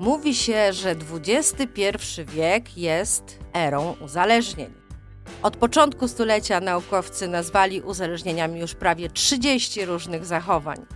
Mówi 0.00 0.34
się, 0.34 0.72
że 0.72 0.94
XXI 1.12 2.24
wiek 2.24 2.78
jest 2.78 3.38
erą 3.52 3.94
uzależnień. 4.04 4.74
Od 5.42 5.56
początku 5.56 6.08
stulecia 6.08 6.60
naukowcy 6.60 7.28
nazwali 7.28 7.80
uzależnieniami 7.80 8.60
już 8.60 8.74
prawie 8.74 9.10
30 9.10 9.84
różnych 9.84 10.24
zachowań. 10.24 10.86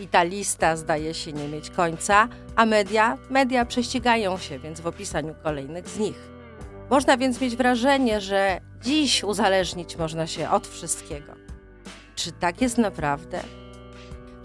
I 0.00 0.08
ta 0.08 0.22
lista 0.22 0.76
zdaje 0.76 1.14
się 1.14 1.32
nie 1.32 1.48
mieć 1.48 1.70
końca, 1.70 2.28
a 2.56 2.66
media, 2.66 3.18
media 3.30 3.64
prześcigają 3.64 4.38
się 4.38 4.58
więc 4.58 4.80
w 4.80 4.86
opisaniu 4.86 5.34
kolejnych 5.42 5.88
z 5.88 5.98
nich. 5.98 6.30
Można 6.90 7.16
więc 7.16 7.40
mieć 7.40 7.56
wrażenie, 7.56 8.20
że 8.20 8.60
dziś 8.82 9.24
uzależnić 9.24 9.96
można 9.96 10.26
się 10.26 10.50
od 10.50 10.66
wszystkiego. 10.68 11.32
Czy 12.14 12.32
tak 12.32 12.60
jest 12.60 12.78
naprawdę? 12.78 13.40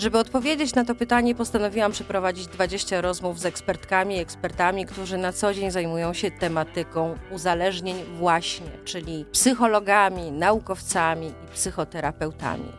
Żeby 0.04 0.20
odpowiedzieć 0.20 0.76
na 0.76 0.86
to 0.86 0.96
pytanie, 0.96 1.36
postanowiłam 1.36 1.92
przeprowadzić 1.92 2.48
20 2.48 3.02
rozmów 3.02 3.40
z 3.40 3.46
ekspertkami 3.46 4.16
i 4.16 4.20
ekspertami, 4.20 4.86
którzy 4.86 5.18
na 5.18 5.34
co 5.34 5.54
dzień 5.54 5.72
zajmują 5.72 6.14
się 6.14 6.32
tematyką 6.32 7.16
uzależnień, 7.32 8.04
właśnie, 8.18 8.68
czyli 8.86 9.26
psychologami, 9.32 10.32
naukowcami 10.32 11.28
i 11.28 11.54
psychoterapeutami. 11.54 12.72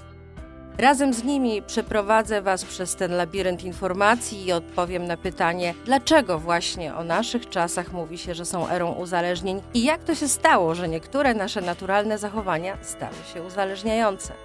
Razem 0.79 1.15
z 1.15 1.25
nimi 1.25 1.63
przeprowadzę 1.63 2.43
Was 2.43 2.65
przez 2.65 2.97
ten 2.97 3.13
labirynt 3.13 3.65
informacji 3.65 4.47
i 4.47 4.53
odpowiem 4.53 5.07
na 5.07 5.17
pytanie, 5.17 5.75
dlaczego 5.85 6.39
właśnie 6.39 6.95
o 6.95 7.05
naszych 7.05 7.49
czasach 7.49 7.93
mówi 7.93 8.19
się, 8.19 8.35
że 8.35 8.45
są 8.45 8.69
erą 8.69 8.93
uzależnień 8.93 9.63
i 9.75 9.85
jak 9.85 10.05
to 10.05 10.15
się 10.15 10.29
stało, 10.29 10.75
że 10.75 10.89
niektóre 10.89 11.35
nasze 11.35 11.61
naturalne 11.61 12.19
zachowania 12.19 12.79
stały 12.83 13.17
się 13.35 13.43
uzależniające. 13.43 14.44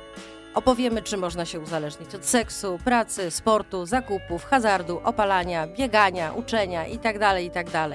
Opowiemy, 0.56 1.02
czy 1.02 1.18
można 1.18 1.46
się 1.46 1.60
uzależnić 1.60 2.16
od 2.16 2.26
seksu, 2.26 2.80
pracy, 2.86 3.32
sportu, 3.32 3.86
zakupów, 3.86 4.46
hazardu, 4.46 5.02
opalania, 5.04 5.68
biegania, 5.68 6.34
uczenia 6.34 6.88
itd. 6.88 7.44
itd. 7.44 7.90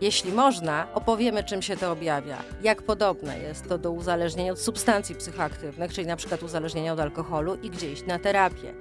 Jeśli 0.00 0.32
można, 0.32 0.88
opowiemy, 0.94 1.44
czym 1.44 1.62
się 1.62 1.76
to 1.76 1.92
objawia, 1.92 2.38
jak 2.62 2.82
podobne 2.82 3.38
jest 3.38 3.68
to 3.68 3.78
do 3.78 3.92
uzależnienia 3.92 4.52
od 4.52 4.60
substancji 4.60 5.14
psychoaktywnych, 5.14 5.92
czyli 5.92 6.06
np. 6.06 6.38
uzależnienia 6.44 6.92
od 6.92 7.00
alkoholu 7.00 7.54
i 7.54 7.70
gdzie 7.70 7.92
iść 7.92 8.06
na 8.06 8.18
terapię. 8.18 8.74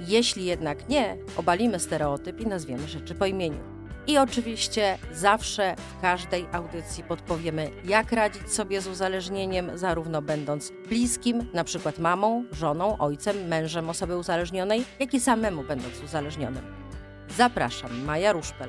Jeśli 0.00 0.44
jednak 0.44 0.88
nie, 0.88 1.16
obalimy 1.36 1.80
stereotyp 1.80 2.40
i 2.40 2.46
nazwiemy 2.46 2.88
rzeczy 2.88 3.14
po 3.14 3.26
imieniu. 3.26 3.79
I 4.10 4.18
oczywiście 4.18 4.98
zawsze 5.12 5.76
w 5.76 6.00
każdej 6.00 6.46
audycji 6.52 7.04
podpowiemy, 7.04 7.70
jak 7.84 8.12
radzić 8.12 8.52
sobie 8.52 8.80
z 8.80 8.86
uzależnieniem, 8.86 9.78
zarówno 9.78 10.22
będąc 10.22 10.72
bliskim, 10.88 11.46
na 11.54 11.64
przykład 11.64 11.98
mamą, 11.98 12.44
żoną, 12.52 12.98
ojcem, 12.98 13.48
mężem 13.48 13.90
osoby 13.90 14.16
uzależnionej, 14.16 14.84
jak 15.00 15.14
i 15.14 15.20
samemu 15.20 15.62
będąc 15.62 16.02
uzależnionym. 16.04 16.62
Zapraszam, 17.36 18.04
Maja 18.04 18.32
Ruszpel. 18.32 18.68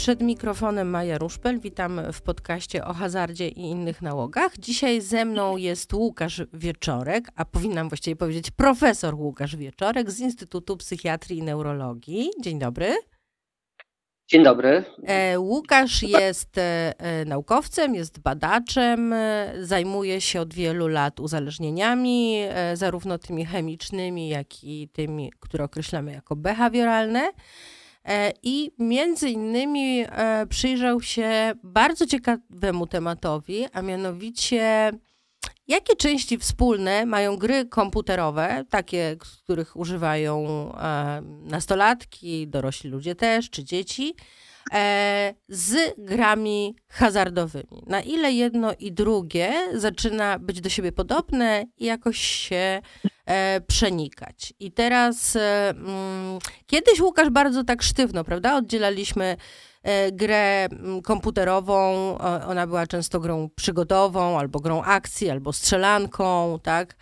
Przed 0.00 0.20
mikrofonem 0.20 0.90
Maja 0.90 1.18
Ruszpel, 1.18 1.60
witam 1.60 2.00
w 2.12 2.22
podcaście 2.22 2.84
o 2.84 2.92
hazardzie 2.92 3.48
i 3.48 3.60
innych 3.60 4.02
nałogach. 4.02 4.58
Dzisiaj 4.58 5.00
ze 5.00 5.24
mną 5.24 5.56
jest 5.56 5.92
Łukasz 5.92 6.42
Wieczorek, 6.52 7.28
a 7.36 7.44
powinnam 7.44 7.88
właściwie 7.88 8.16
powiedzieć 8.16 8.50
profesor 8.50 9.14
Łukasz 9.14 9.56
Wieczorek 9.56 10.10
z 10.10 10.20
Instytutu 10.20 10.76
Psychiatrii 10.76 11.38
i 11.38 11.42
Neurologii. 11.42 12.30
Dzień 12.42 12.58
dobry. 12.58 12.94
Dzień 14.28 14.44
dobry. 14.44 14.84
E, 15.06 15.40
Łukasz 15.40 16.02
jest 16.02 16.58
e, 16.58 16.94
e, 16.98 17.24
naukowcem, 17.24 17.94
jest 17.94 18.18
badaczem, 18.18 19.14
zajmuje 19.60 20.20
się 20.20 20.40
od 20.40 20.54
wielu 20.54 20.88
lat 20.88 21.20
uzależnieniami, 21.20 22.42
zarówno 22.74 23.18
tymi 23.18 23.44
chemicznymi, 23.44 24.28
jak 24.28 24.64
i 24.64 24.88
tymi, 24.92 25.32
które 25.40 25.64
określamy 25.64 26.12
jako 26.12 26.36
behawioralne. 26.36 27.32
E, 28.04 28.32
i 28.42 28.70
między 28.78 29.30
innymi 29.30 30.04
e, 30.08 30.46
przyjrzał 30.46 31.00
się 31.00 31.52
bardzo 31.62 32.06
ciekawemu 32.06 32.86
tematowi, 32.86 33.66
a 33.72 33.82
mianowicie 33.82 34.92
jakie 35.68 35.96
części 35.96 36.38
wspólne 36.38 37.06
mają 37.06 37.36
gry 37.36 37.66
komputerowe, 37.66 38.64
takie, 38.70 39.16
których 39.44 39.76
używają 39.76 40.46
e, 40.74 41.22
nastolatki, 41.24 42.48
dorośli 42.48 42.90
ludzie 42.90 43.14
też, 43.14 43.50
czy 43.50 43.64
dzieci, 43.64 44.14
z 45.48 45.94
grami 45.98 46.76
hazardowymi. 46.88 47.82
Na 47.86 48.00
ile 48.00 48.32
jedno 48.32 48.72
i 48.78 48.92
drugie 48.92 49.52
zaczyna 49.74 50.38
być 50.38 50.60
do 50.60 50.68
siebie 50.68 50.92
podobne 50.92 51.64
i 51.78 51.84
jakoś 51.84 52.18
się 52.18 52.82
e, 53.26 53.60
przenikać. 53.60 54.52
I 54.60 54.72
teraz 54.72 55.36
e, 55.36 55.68
mm, 55.70 56.38
kiedyś 56.66 57.00
Łukasz 57.00 57.30
bardzo 57.30 57.64
tak 57.64 57.82
sztywno, 57.82 58.24
prawda? 58.24 58.56
Oddzielaliśmy 58.56 59.36
e, 59.82 60.12
grę 60.12 60.64
mm, 60.64 61.02
komputerową, 61.02 62.18
ona 62.48 62.66
była 62.66 62.86
często 62.86 63.20
grą 63.20 63.48
przygodową, 63.56 64.38
albo 64.38 64.60
grą 64.60 64.82
akcji, 64.82 65.30
albo 65.30 65.52
strzelanką, 65.52 66.58
tak? 66.62 66.96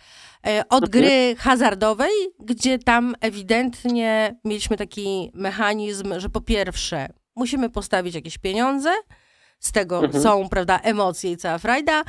E, 0.47 0.69
od 0.69 0.83
mhm. 0.83 0.91
gry 0.91 1.35
hazardowej, 1.35 2.11
gdzie 2.39 2.79
tam 2.79 3.15
ewidentnie 3.21 4.35
mieliśmy 4.45 4.77
taki 4.77 5.31
mechanizm, 5.33 6.13
że 6.17 6.29
po 6.29 6.41
pierwsze 6.41 7.09
musimy 7.39 7.69
postawić 7.69 8.15
jakieś 8.15 8.37
pieniądze, 8.37 8.89
z 9.59 9.71
tego 9.71 10.03
mhm. 10.03 10.23
są, 10.23 10.49
prawda, 10.49 10.79
emocje 10.79 11.31
i 11.31 11.37
cała 11.37 11.57
frajda, 11.57 12.03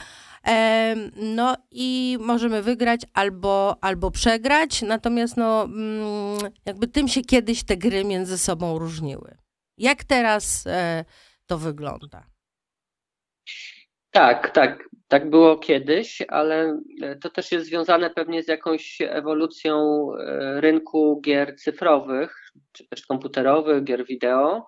no 1.16 1.56
i 1.70 2.18
możemy 2.20 2.62
wygrać 2.62 3.00
albo, 3.14 3.76
albo 3.80 4.10
przegrać, 4.10 4.82
natomiast 4.82 5.36
no, 5.36 5.64
mm, 5.64 6.38
jakby 6.66 6.88
tym 6.88 7.08
się 7.08 7.20
kiedyś 7.22 7.64
te 7.64 7.76
gry 7.76 8.04
między 8.04 8.38
sobą 8.38 8.78
różniły. 8.78 9.36
Jak 9.78 10.04
teraz 10.04 10.66
e, 10.66 11.04
to 11.46 11.58
wygląda? 11.58 12.26
Tak, 14.10 14.50
tak. 14.50 14.90
Tak 15.08 15.30
było 15.30 15.58
kiedyś, 15.58 16.22
ale 16.28 16.80
e, 17.02 17.16
to 17.16 17.30
też 17.30 17.52
jest 17.52 17.66
związane 17.66 18.10
pewnie 18.10 18.42
z 18.42 18.48
jakąś 18.48 18.98
ewolucją 19.00 20.06
e, 20.14 20.60
rynku 20.60 21.20
gier 21.24 21.56
cyfrowych, 21.56 22.52
czy 22.72 22.88
też 22.88 23.06
komputerowych, 23.06 23.84
gier 23.84 24.06
wideo 24.06 24.66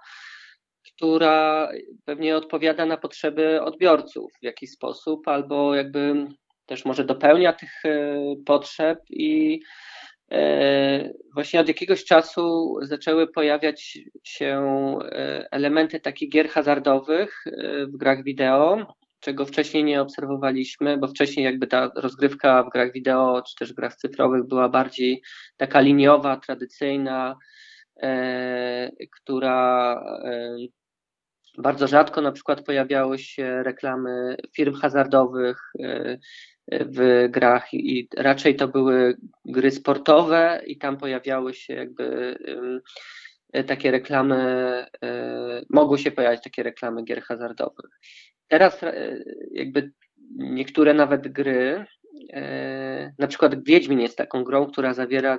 która 1.02 1.68
pewnie 2.04 2.36
odpowiada 2.36 2.86
na 2.86 2.96
potrzeby 2.96 3.62
odbiorców 3.62 4.32
w 4.40 4.44
jakiś 4.44 4.70
sposób, 4.70 5.28
albo 5.28 5.74
jakby 5.74 6.26
też 6.66 6.84
może 6.84 7.04
dopełnia 7.04 7.52
tych 7.52 7.84
e, 7.84 8.16
potrzeb 8.46 8.98
i 9.10 9.60
e, 10.32 11.10
właśnie 11.34 11.60
od 11.60 11.68
jakiegoś 11.68 12.04
czasu 12.04 12.74
zaczęły 12.82 13.26
pojawiać 13.26 13.98
się 14.24 14.58
e, 15.04 15.46
elementy 15.50 16.00
takich 16.00 16.30
gier 16.30 16.48
hazardowych 16.48 17.44
w 17.88 17.96
grach 17.96 18.24
wideo, 18.24 18.94
czego 19.20 19.46
wcześniej 19.46 19.84
nie 19.84 20.00
obserwowaliśmy, 20.00 20.98
bo 20.98 21.08
wcześniej 21.08 21.44
jakby 21.44 21.66
ta 21.66 21.90
rozgrywka 21.96 22.62
w 22.62 22.70
grach 22.70 22.92
wideo 22.92 23.42
czy 23.48 23.56
też 23.56 23.72
grach 23.72 23.96
cyfrowych 23.96 24.46
była 24.46 24.68
bardziej 24.68 25.22
taka 25.56 25.80
liniowa, 25.80 26.36
tradycyjna, 26.36 27.36
która 29.10 30.02
bardzo 31.58 31.86
rzadko 31.86 32.20
na 32.20 32.32
przykład 32.32 32.64
pojawiały 32.64 33.18
się 33.18 33.62
reklamy 33.62 34.36
firm 34.56 34.74
hazardowych 34.74 35.72
e, 35.80 36.18
w 36.70 37.28
grach 37.30 37.74
i 37.74 38.08
raczej 38.16 38.56
to 38.56 38.68
były 38.68 39.16
gry 39.44 39.70
sportowe 39.70 40.62
i 40.66 40.78
tam 40.78 40.96
pojawiały 40.96 41.54
się 41.54 41.74
jakby 41.74 42.38
takie 43.66 43.90
reklamy, 43.90 44.36
e, 45.02 45.62
mogły 45.70 45.98
się 45.98 46.10
pojawić 46.10 46.42
takie 46.42 46.62
reklamy 46.62 47.04
gier 47.04 47.22
hazardowych. 47.22 47.90
Teraz 48.48 48.82
e, 48.82 49.16
jakby 49.52 49.92
niektóre 50.36 50.94
nawet 50.94 51.28
gry, 51.28 51.84
na 53.18 53.26
przykład 53.26 53.64
Wiedźmin 53.64 54.00
jest 54.00 54.16
taką 54.16 54.44
grą, 54.44 54.66
która 54.66 54.94
zawiera 54.94 55.38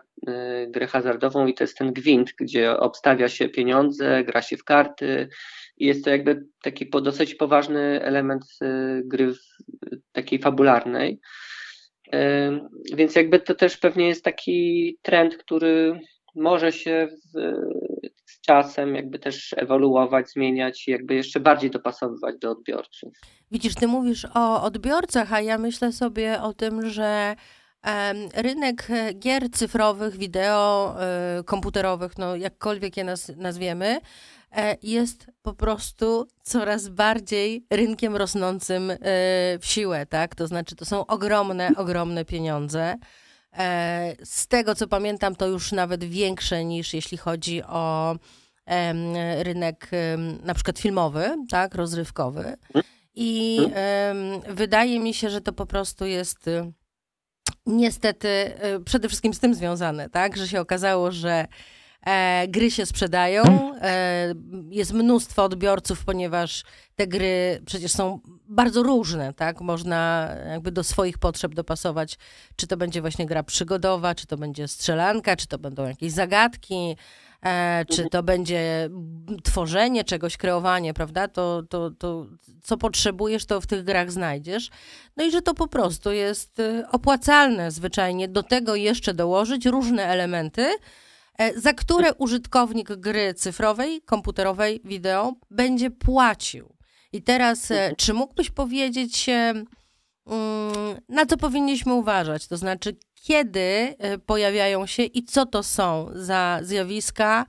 grę 0.67 0.87
hazardową 0.87 1.47
i 1.47 1.53
to 1.53 1.63
jest 1.63 1.77
ten 1.77 1.93
gwint, 1.93 2.33
gdzie 2.39 2.77
obstawia 2.77 3.29
się 3.29 3.49
pieniądze, 3.49 4.23
gra 4.23 4.41
się 4.41 4.57
w 4.57 4.63
karty, 4.63 5.29
jest 5.77 6.03
to 6.03 6.09
jakby 6.09 6.45
taki 6.63 6.89
dosyć 6.89 7.35
poważny 7.35 8.01
element 8.03 8.43
y, 8.61 9.01
gry 9.05 9.33
takiej 10.11 10.39
fabularnej. 10.39 11.19
Więc 12.95 13.15
jakby 13.15 13.39
to 13.39 13.55
też 13.55 13.77
pewnie 13.77 14.07
jest 14.07 14.23
taki 14.23 14.97
trend, 15.01 15.37
który 15.37 15.99
może 16.35 16.71
się 16.71 17.07
w, 17.11 17.53
z 18.25 18.41
czasem 18.41 18.95
jakby 18.95 19.19
też 19.19 19.55
ewoluować, 19.57 20.31
zmieniać 20.31 20.87
jakby 20.87 21.15
jeszcze 21.15 21.39
bardziej 21.39 21.71
dopasowywać 21.71 22.35
do 22.39 22.51
odbiorców. 22.51 23.13
Widzisz, 23.51 23.75
ty 23.75 23.87
mówisz 23.87 24.27
o 24.33 24.63
odbiorcach, 24.63 25.33
a 25.33 25.41
ja 25.41 25.57
myślę 25.57 25.91
sobie 25.91 26.41
o 26.41 26.53
tym, 26.53 26.89
że 26.89 27.35
rynek 28.35 28.87
gier 29.19 29.51
cyfrowych, 29.51 30.17
wideo, 30.17 30.95
y, 31.39 31.43
komputerowych, 31.43 32.17
no 32.17 32.35
jakkolwiek 32.35 32.97
je 32.97 33.05
nazwiemy, 33.37 33.99
E, 34.55 34.77
jest 34.83 35.27
po 35.41 35.53
prostu 35.53 36.27
coraz 36.43 36.89
bardziej 36.89 37.65
rynkiem 37.69 38.15
rosnącym 38.15 38.91
e, 38.91 38.97
w 39.59 39.65
siłę, 39.65 40.05
tak? 40.05 40.35
To 40.35 40.47
znaczy, 40.47 40.75
to 40.75 40.85
są 40.85 41.05
ogromne, 41.05 41.71
ogromne 41.77 42.25
pieniądze. 42.25 42.95
Z 44.23 44.47
tego 44.47 44.75
co 44.75 44.87
pamiętam, 44.87 45.35
to 45.35 45.47
już 45.47 45.71
nawet 45.71 46.03
większe 46.03 46.65
niż 46.65 46.93
jeśli 46.93 47.17
chodzi 47.17 47.63
o 47.63 48.15
rynek 49.39 49.91
na 50.43 50.53
przykład 50.53 50.79
filmowy, 50.79 51.35
tak, 51.49 51.75
rozrywkowy. 51.75 52.57
I 53.15 53.59
wydaje 54.49 54.99
mi 54.99 55.13
się, 55.13 55.29
że 55.29 55.41
to 55.41 55.53
po 55.53 55.65
prostu 55.65 56.05
jest 56.05 56.47
y, 56.47 56.71
niestety 57.65 58.27
y, 58.27 58.83
przede 58.83 59.07
wszystkim 59.07 59.33
z 59.33 59.39
tym 59.39 59.55
związane, 59.55 60.09
tak, 60.09 60.37
że 60.37 60.47
się 60.47 60.61
okazało, 60.61 61.11
że 61.11 61.47
E, 62.05 62.47
gry 62.47 62.71
się 62.71 62.85
sprzedają, 62.85 63.43
e, 63.81 64.33
jest 64.69 64.93
mnóstwo 64.93 65.43
odbiorców, 65.43 66.05
ponieważ 66.05 66.63
te 66.95 67.07
gry 67.07 67.61
przecież 67.65 67.91
są 67.91 68.19
bardzo 68.47 68.83
różne, 68.83 69.33
tak? 69.33 69.61
Można 69.61 70.29
jakby 70.51 70.71
do 70.71 70.83
swoich 70.83 71.17
potrzeb 71.17 71.53
dopasować, 71.53 72.17
czy 72.55 72.67
to 72.67 72.77
będzie 72.77 73.01
właśnie 73.01 73.25
gra 73.25 73.43
przygodowa, 73.43 74.15
czy 74.15 74.27
to 74.27 74.37
będzie 74.37 74.67
strzelanka, 74.67 75.35
czy 75.35 75.47
to 75.47 75.59
będą 75.59 75.87
jakieś 75.87 76.11
zagadki, 76.11 76.95
e, 77.45 77.85
czy 77.85 78.09
to 78.09 78.23
będzie 78.23 78.89
tworzenie 79.43 80.03
czegoś, 80.03 80.37
kreowanie, 80.37 80.93
prawda? 80.93 81.27
To, 81.27 81.63
to, 81.69 81.91
to 81.91 82.25
co 82.61 82.77
potrzebujesz, 82.77 83.45
to 83.45 83.61
w 83.61 83.67
tych 83.67 83.83
grach 83.83 84.11
znajdziesz. 84.11 84.69
No 85.17 85.23
i 85.23 85.31
że 85.31 85.41
to 85.41 85.53
po 85.53 85.67
prostu 85.67 86.11
jest 86.11 86.59
y, 86.59 86.83
opłacalne 86.91 87.71
zwyczajnie 87.71 88.27
do 88.27 88.43
tego 88.43 88.75
jeszcze 88.75 89.13
dołożyć 89.13 89.65
różne 89.65 90.05
elementy, 90.05 90.65
E, 91.37 91.59
za 91.59 91.73
które 91.73 92.13
użytkownik 92.13 92.95
gry 92.95 93.33
cyfrowej, 93.33 94.01
komputerowej, 94.01 94.81
wideo 94.85 95.33
będzie 95.51 95.91
płacił. 95.91 96.73
I 97.13 97.21
teraz, 97.21 97.71
e, 97.71 97.75
mhm. 97.75 97.95
czy 97.95 98.13
mógłbyś 98.13 98.51
powiedzieć, 98.51 99.29
mm, 99.29 99.63
na 101.09 101.25
co 101.25 101.37
powinniśmy 101.37 101.93
uważać? 101.93 102.47
To 102.47 102.57
znaczy, 102.57 102.95
kiedy 103.15 103.59
e, 103.59 104.17
pojawiają 104.17 104.85
się 104.85 105.03
i 105.03 105.23
co 105.23 105.45
to 105.45 105.63
są 105.63 106.09
za 106.13 106.59
zjawiska 106.61 107.45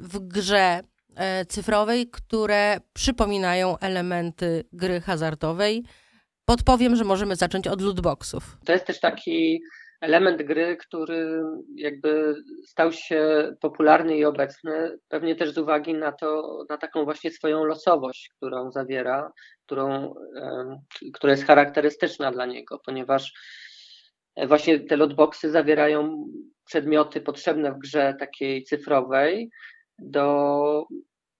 w 0.00 0.18
grze 0.18 0.80
cyfrowej, 1.48 2.10
które 2.10 2.80
przypominają 2.92 3.78
elementy 3.78 4.64
gry 4.72 5.00
hazardowej? 5.00 5.84
Podpowiem, 6.44 6.96
że 6.96 7.04
możemy 7.04 7.36
zacząć 7.36 7.66
od 7.66 7.80
lootboxów. 7.80 8.58
To 8.64 8.72
jest 8.72 8.86
też 8.86 9.00
taki 9.00 9.60
element 10.00 10.42
gry, 10.42 10.76
który 10.76 11.42
jakby 11.74 12.34
stał 12.66 12.92
się 12.92 13.52
popularny 13.60 14.16
i 14.16 14.24
obecny, 14.24 14.98
pewnie 15.08 15.36
też 15.36 15.50
z 15.50 15.58
uwagi 15.58 15.94
na 15.94 16.12
to, 16.12 16.58
na 16.68 16.76
taką 16.76 17.04
właśnie 17.04 17.30
swoją 17.30 17.64
losowość, 17.64 18.30
którą 18.36 18.70
zawiera, 18.70 19.32
którą, 19.66 20.14
która 21.14 21.32
jest 21.32 21.46
charakterystyczna 21.46 22.32
dla 22.32 22.46
niego, 22.46 22.80
ponieważ 22.86 23.32
e, 24.36 24.46
właśnie 24.46 24.80
te 24.80 24.96
lootboxy 24.96 25.50
zawierają 25.50 26.26
przedmioty 26.64 27.20
potrzebne 27.20 27.72
w 27.72 27.78
grze 27.78 28.14
takiej 28.18 28.64
cyfrowej, 28.64 29.50
do, 29.98 30.84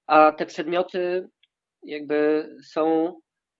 a 0.06 0.32
te 0.32 0.46
przedmioty 0.46 1.28
jakby 1.82 2.48
są 2.64 3.14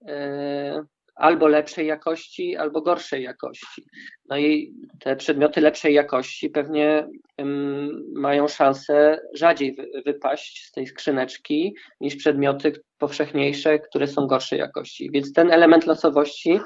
e, 0.08 0.84
albo 1.20 1.48
lepszej 1.48 1.86
jakości, 1.86 2.56
albo 2.56 2.82
gorszej 2.82 3.22
jakości. 3.22 3.84
No 4.28 4.38
i 4.38 4.74
te 5.00 5.16
przedmioty 5.16 5.60
lepszej 5.60 5.94
jakości 5.94 6.50
pewnie 6.50 7.08
um, 7.38 8.04
mają 8.14 8.48
szansę 8.48 9.20
rzadziej 9.34 9.74
wy, 9.74 10.02
wypaść 10.06 10.66
z 10.66 10.72
tej 10.72 10.86
skrzyneczki 10.86 11.74
niż 12.00 12.16
przedmioty 12.16 12.72
powszechniejsze, 12.98 13.78
które 13.78 14.06
są 14.06 14.26
gorszej 14.26 14.58
jakości. 14.58 15.10
Więc 15.12 15.32
ten 15.32 15.52
element 15.52 15.86
losowości 15.86 16.60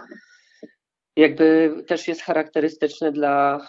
jakby 1.16 1.74
też 1.86 2.08
jest 2.08 2.22
charakterystyczny 2.22 3.12
dla, 3.12 3.66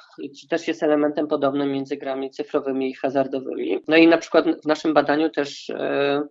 też 0.49 0.67
jest 0.67 0.83
elementem 0.83 1.27
podobnym 1.27 1.71
między 1.71 1.97
grami 1.97 2.31
cyfrowymi 2.31 2.89
i 2.89 2.93
hazardowymi. 2.93 3.79
No 3.87 3.95
i 3.95 4.07
na 4.07 4.17
przykład 4.17 4.45
w 4.63 4.65
naszym 4.65 4.93
badaniu 4.93 5.29
też 5.29 5.69
e, 5.69 6.21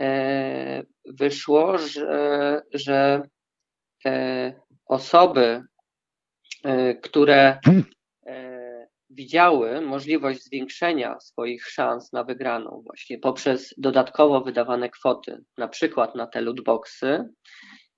e, 0.00 0.82
wyszło, 1.04 1.78
że, 1.78 2.62
że 2.74 3.22
osoby, 4.86 5.62
e, 6.64 6.94
które 6.94 7.58
e, 8.26 8.86
widziały 9.10 9.80
możliwość 9.80 10.44
zwiększenia 10.44 11.20
swoich 11.20 11.66
szans 11.66 12.12
na 12.12 12.24
wygraną 12.24 12.82
właśnie 12.86 13.18
poprzez 13.18 13.74
dodatkowo 13.78 14.40
wydawane 14.40 14.90
kwoty, 14.90 15.44
na 15.58 15.68
przykład 15.68 16.14
na 16.14 16.26
te 16.26 16.40
lootboxy, 16.40 17.24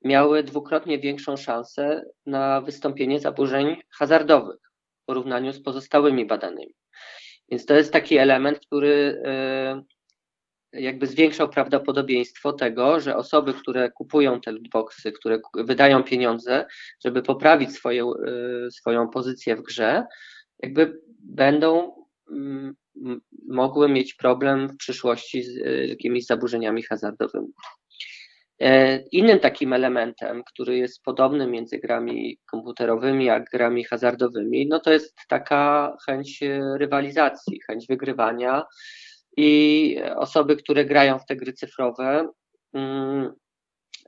miały 0.05 0.43
dwukrotnie 0.43 0.99
większą 0.99 1.37
szansę 1.37 2.03
na 2.27 2.61
wystąpienie 2.61 3.21
zaburzeń 3.21 3.77
hazardowych 3.99 4.61
w 5.03 5.05
porównaniu 5.06 5.53
z 5.53 5.62
pozostałymi 5.62 6.27
badanymi. 6.27 6.75
Więc 7.49 7.67
to 7.67 7.75
jest 7.75 7.93
taki 7.93 8.17
element, 8.17 8.59
który 8.67 9.23
jakby 10.75 11.06
zwiększał 11.06 11.49
prawdopodobieństwo 11.49 12.53
tego, 12.53 13.00
że 13.00 13.17
osoby, 13.17 13.55
które 13.55 13.91
kupują 13.91 14.41
te 14.41 14.53
lootboxy, 14.53 15.12
które 15.12 15.41
wydają 15.55 16.03
pieniądze, 16.03 16.67
żeby 17.05 17.23
poprawić 17.23 17.73
swoją, 17.73 18.15
y, 18.15 18.71
swoją 18.71 19.09
pozycję 19.09 19.56
w 19.56 19.62
grze, 19.62 20.05
jakby 20.62 21.00
będą 21.21 21.94
mm, 22.31 22.75
mogły 23.49 23.88
mieć 23.88 24.15
problem 24.15 24.69
w 24.69 24.76
przyszłości 24.76 25.43
z 25.43 25.56
y, 25.56 25.87
jakimiś 25.87 26.26
zaburzeniami 26.26 26.82
hazardowymi. 26.82 27.49
E, 28.61 28.99
innym 29.12 29.41
takim 29.41 29.73
elementem, 29.73 30.43
który 30.44 30.77
jest 30.77 31.03
podobny 31.03 31.47
między 31.47 31.79
grami 31.79 32.38
komputerowymi 32.50 33.31
a 33.31 33.41
grami 33.41 33.85
hazardowymi, 33.85 34.67
no 34.67 34.81
to 34.81 34.93
jest 34.93 35.17
taka 35.29 35.97
chęć 36.06 36.41
rywalizacji, 36.79 37.61
chęć 37.67 37.87
wygrywania, 37.87 38.62
i 39.36 39.96
osoby, 40.16 40.56
które 40.56 40.84
grają 40.84 41.19
w 41.19 41.26
te 41.26 41.36
gry 41.36 41.52
cyfrowe, 41.52 42.28
mm, 42.72 43.32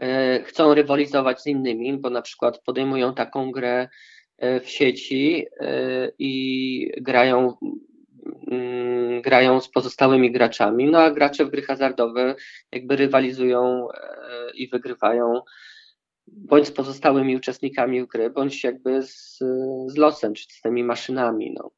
e, 0.00 0.42
chcą 0.42 0.74
rywalizować 0.74 1.40
z 1.42 1.46
innymi, 1.46 1.98
bo 1.98 2.10
na 2.10 2.22
przykład 2.22 2.62
podejmują 2.62 3.14
taką 3.14 3.50
grę 3.50 3.88
e, 4.38 4.60
w 4.60 4.68
sieci 4.68 5.46
e, 5.60 6.10
i 6.18 6.92
grają, 7.00 7.54
mm, 8.50 9.22
grają 9.22 9.60
z 9.60 9.68
pozostałymi 9.68 10.32
graczami, 10.32 10.90
no 10.90 10.98
a 10.98 11.10
gracze 11.10 11.44
w 11.44 11.50
gry 11.50 11.62
hazardowe 11.62 12.34
jakby 12.72 12.96
rywalizują 12.96 13.88
i 14.54 14.68
wygrywają 14.68 15.40
bądź 16.26 16.66
z 16.66 16.72
pozostałymi 16.72 17.36
uczestnikami 17.36 18.06
gry, 18.06 18.30
bądź 18.30 18.64
jakby 18.64 19.02
z, 19.02 19.38
z 19.86 19.96
losem, 19.96 20.34
czy 20.34 20.44
z 20.44 20.60
tymi 20.60 20.84
maszynami. 20.84 21.54
No. 21.54 21.70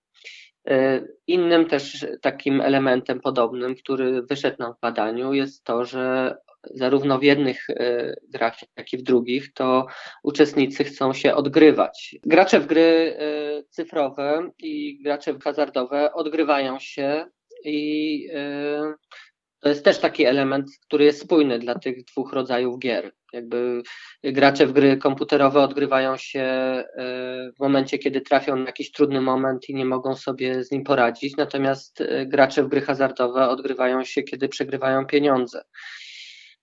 E, 0.68 1.00
innym 1.26 1.66
też 1.66 2.06
takim 2.22 2.60
elementem 2.60 3.20
podobnym, 3.20 3.74
który 3.76 4.22
wyszedł 4.22 4.56
nam 4.58 4.74
w 4.74 4.80
badaniu, 4.80 5.32
jest 5.32 5.64
to, 5.64 5.84
że 5.84 6.36
zarówno 6.74 7.18
w 7.18 7.22
jednych 7.22 7.70
e, 7.70 8.14
grach, 8.28 8.56
jak 8.76 8.92
i 8.92 8.98
w 8.98 9.02
drugich, 9.02 9.52
to 9.52 9.86
uczestnicy 10.22 10.84
chcą 10.84 11.12
się 11.12 11.34
odgrywać. 11.34 12.16
Gracze 12.22 12.60
w 12.60 12.66
gry 12.66 13.16
e, 13.18 13.62
cyfrowe 13.68 14.50
i 14.58 15.02
gracze 15.02 15.34
hazardowe 15.44 16.12
odgrywają 16.12 16.78
się 16.78 17.26
i 17.64 18.28
to 19.60 19.68
jest 19.68 19.84
też 19.84 19.98
taki 19.98 20.24
element, 20.24 20.66
który 20.86 21.04
jest 21.04 21.20
spójny 21.20 21.58
dla 21.58 21.78
tych 21.78 22.04
dwóch 22.04 22.32
rodzajów 22.32 22.78
gier. 22.78 23.12
Jakby 23.32 23.82
gracze 24.24 24.66
w 24.66 24.72
gry 24.72 24.96
komputerowe 24.96 25.60
odgrywają 25.60 26.16
się 26.16 26.40
e, 26.40 26.84
w 27.56 27.60
momencie, 27.60 27.98
kiedy 27.98 28.20
trafią 28.20 28.56
na 28.56 28.66
jakiś 28.66 28.92
trudny 28.92 29.20
moment 29.20 29.68
i 29.68 29.74
nie 29.74 29.84
mogą 29.84 30.16
sobie 30.16 30.64
z 30.64 30.70
nim 30.70 30.84
poradzić, 30.84 31.36
natomiast 31.36 32.00
e, 32.00 32.26
gracze 32.26 32.62
w 32.62 32.68
gry 32.68 32.80
hazardowe 32.80 33.48
odgrywają 33.48 34.04
się, 34.04 34.22
kiedy 34.22 34.48
przegrywają 34.48 35.06
pieniądze. 35.06 35.62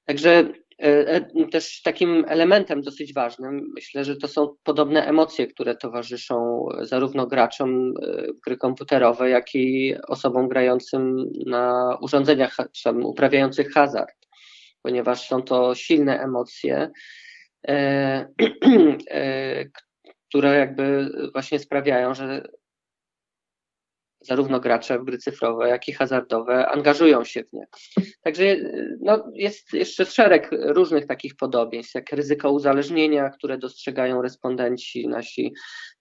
Także 0.05 0.53
też 1.51 1.81
takim 1.81 2.25
elementem 2.27 2.81
dosyć 2.81 3.13
ważnym, 3.13 3.71
myślę, 3.75 4.03
że 4.03 4.15
to 4.15 4.27
są 4.27 4.55
podobne 4.63 5.05
emocje, 5.07 5.47
które 5.47 5.75
towarzyszą 5.75 6.65
zarówno 6.81 7.27
graczom 7.27 7.93
w 8.37 8.39
gry 8.45 8.57
komputerowe, 8.57 9.29
jak 9.29 9.55
i 9.55 9.95
osobom 10.07 10.47
grającym 10.47 11.29
na 11.45 11.97
urządzeniach, 12.01 12.57
uprawiających 13.03 13.71
hazard 13.73 14.25
ponieważ 14.85 15.27
są 15.27 15.41
to 15.41 15.75
silne 15.75 16.19
emocje, 16.19 16.91
e, 17.67 18.27
e, 19.11 19.65
które 20.29 20.57
jakby 20.57 21.09
właśnie 21.33 21.59
sprawiają, 21.59 22.13
że 22.13 22.47
zarówno 24.25 24.59
gracze 24.59 24.99
w 24.99 25.03
gry 25.03 25.17
cyfrowe, 25.17 25.69
jak 25.69 25.87
i 25.87 25.93
hazardowe 25.93 26.67
angażują 26.67 27.23
się 27.23 27.43
w 27.43 27.53
nie. 27.53 27.65
Także 28.21 28.43
no, 29.01 29.31
jest 29.33 29.73
jeszcze 29.73 30.05
szereg 30.05 30.49
różnych 30.51 31.07
takich 31.07 31.35
podobieństw, 31.35 31.95
jak 31.95 32.11
ryzyko 32.11 32.51
uzależnienia, 32.51 33.29
które 33.29 33.57
dostrzegają 33.57 34.21
respondenci 34.21 35.07
nasi. 35.07 35.53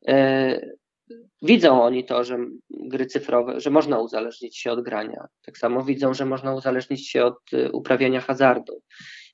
E, 0.09 0.61
widzą 1.43 1.83
oni 1.83 2.05
to, 2.05 2.25
że 2.25 2.39
gry 2.71 3.07
cyfrowe, 3.07 3.61
że 3.61 3.71
można 3.71 3.99
uzależnić 3.99 4.59
się 4.59 4.73
od 4.73 4.85
grania. 4.85 5.27
Tak 5.45 5.59
samo 5.59 5.83
widzą, 5.83 6.15
że 6.15 6.27
można 6.27 6.55
uzależnić 6.55 7.11
się 7.11 7.25
od 7.25 7.53
y, 7.53 7.73
uprawiania 7.73 8.21
hazardu. 8.21 8.83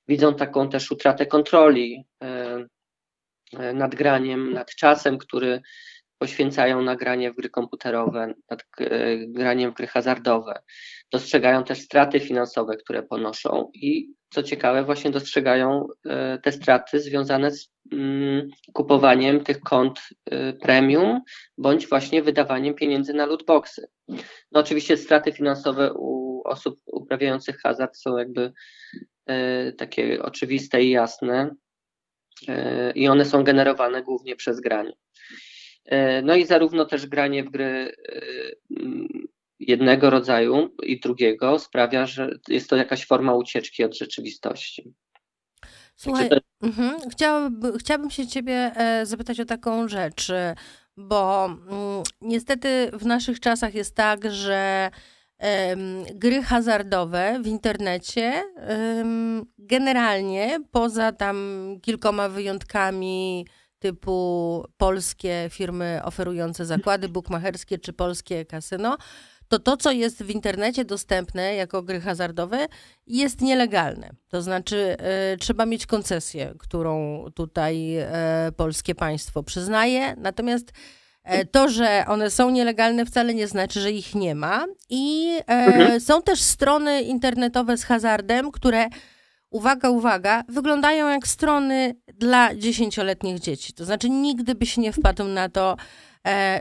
Widzą 0.09 0.35
taką 0.35 0.69
też 0.69 0.91
utratę 0.91 1.27
kontroli 1.27 2.05
e, 2.23 2.67
e, 3.59 3.73
nad 3.73 3.95
graniem, 3.95 4.53
nad 4.53 4.75
czasem, 4.75 5.19
który 5.19 5.61
poświęcają 6.21 6.83
na 6.83 6.97
granie 6.97 7.33
w 7.33 7.37
gry 7.37 7.51
komputerowe, 7.51 8.35
nad 8.51 8.65
graniem 9.29 9.71
w 9.71 9.75
gry 9.75 9.87
hazardowe. 9.87 10.63
Dostrzegają 11.13 11.65
też 11.65 11.81
straty 11.81 12.21
finansowe, 12.21 12.77
które 12.77 13.03
ponoszą 13.03 13.71
i 13.75 14.15
co 14.31 14.43
ciekawe, 14.43 14.85
właśnie 14.85 15.11
dostrzegają 15.11 15.87
te 16.43 16.53
straty 16.53 17.01
związane 17.01 17.51
z 17.51 17.73
mm, 17.93 18.49
kupowaniem 18.73 19.45
tych 19.45 19.61
kont 19.61 20.01
premium, 20.63 21.21
bądź 21.59 21.89
właśnie 21.89 22.23
wydawaniem 22.23 22.75
pieniędzy 22.75 23.15
na 23.15 23.27
lootboxy. 23.27 23.89
No 24.53 24.61
oczywiście 24.61 24.97
straty 24.97 25.33
finansowe 25.33 25.93
u 25.93 26.43
osób 26.45 26.81
uprawiających 26.87 27.59
hazard 27.61 27.97
są 27.97 28.17
jakby 28.17 28.53
takie 29.79 30.23
oczywiste 30.23 30.83
i 30.83 30.91
jasne 30.91 31.55
i 32.95 33.09
one 33.09 33.25
są 33.25 33.45
generowane 33.45 34.03
głównie 34.03 34.37
przez 34.37 34.61
granie. 34.61 34.93
E, 35.85 36.23
no 36.23 36.37
i 36.37 36.47
zarówno 36.47 36.85
też 36.85 37.07
granie 37.07 37.45
w 37.45 37.51
gry 37.51 37.65
e, 37.65 38.21
jednego 39.59 40.11
rodzaju 40.11 40.75
i 40.83 41.01
drugiego 41.01 41.59
sprawia, 41.59 42.07
że 42.07 42.39
jest 42.49 42.71
to 42.71 42.77
jakaś 42.77 43.07
forma 43.07 43.35
ucieczki 43.35 43.85
od 43.85 43.99
rzeczywistości. 43.99 44.95
Słuchaj, 45.97 46.29
to... 46.29 46.37
mhm, 46.63 47.11
chciałabym, 47.11 47.79
chciałabym 47.79 48.11
się 48.11 48.27
ciebie 48.27 48.73
e, 48.77 49.07
zapytać 49.07 49.41
o 49.41 49.45
taką 49.45 49.89
rzecz, 49.89 50.33
bo 50.97 51.47
mm, 51.47 52.03
niestety 52.21 52.91
w 52.93 53.07
naszych 53.07 53.41
czasach 53.41 53.75
jest 53.75 53.95
tak, 53.95 54.31
że 54.31 54.91
gry 56.15 56.43
hazardowe 56.43 57.39
w 57.43 57.47
internecie 57.47 58.43
generalnie 59.59 60.61
poza 60.71 61.13
tam 61.13 61.77
kilkoma 61.83 62.29
wyjątkami 62.29 63.47
typu 63.81 64.65
polskie 64.77 65.47
firmy 65.51 66.01
oferujące 66.05 66.67
zakłady 66.67 67.09
bukmacherskie 67.09 67.79
czy 67.79 67.93
polskie 67.93 68.45
kasyno, 68.45 68.99
to 69.51 69.59
to, 69.59 69.77
co 69.77 69.91
jest 69.91 70.23
w 70.23 70.31
internecie 70.31 70.85
dostępne 70.85 71.55
jako 71.55 71.83
gry 71.83 72.01
hazardowe, 72.01 72.67
jest 73.07 73.41
nielegalne. 73.41 74.11
To 74.29 74.43
znaczy, 74.43 74.97
y, 75.35 75.37
trzeba 75.39 75.67
mieć 75.67 75.87
koncesję, 75.87 76.55
którą 76.59 77.25
tutaj 77.35 77.99
y, 77.99 78.07
polskie 78.57 78.95
państwo 78.95 79.43
przyznaje. 79.43 80.15
Natomiast 80.17 80.73
e, 81.25 81.45
to, 81.45 81.69
że 81.69 82.05
one 82.09 82.31
są 82.31 82.51
nielegalne, 82.51 83.07
wcale 83.07 83.35
nie 83.35 83.47
znaczy, 83.49 83.81
że 83.81 83.91
ich 83.91 84.15
nie 84.15 84.35
ma. 84.35 84.67
I 84.91 85.37
mhm. 85.47 86.01
są 86.01 86.23
też 86.23 86.41
strony 86.41 87.03
internetowe 87.03 87.77
z 87.77 87.85
hazardem, 87.85 88.53
które 88.53 88.87
uwaga, 89.51 89.91
uwaga, 89.91 90.45
wyglądają 90.49 91.09
jak 91.09 91.29
strony 91.29 91.95
dla 92.15 92.55
dziesięcioletnich 92.55 93.39
dzieci. 93.39 93.73
To 93.73 93.85
znaczy, 93.85 94.11
nigdy 94.11 94.55
byś 94.55 94.77
nie 94.77 94.93
wpadł 94.93 95.25
na 95.25 95.49
to, 95.49 95.77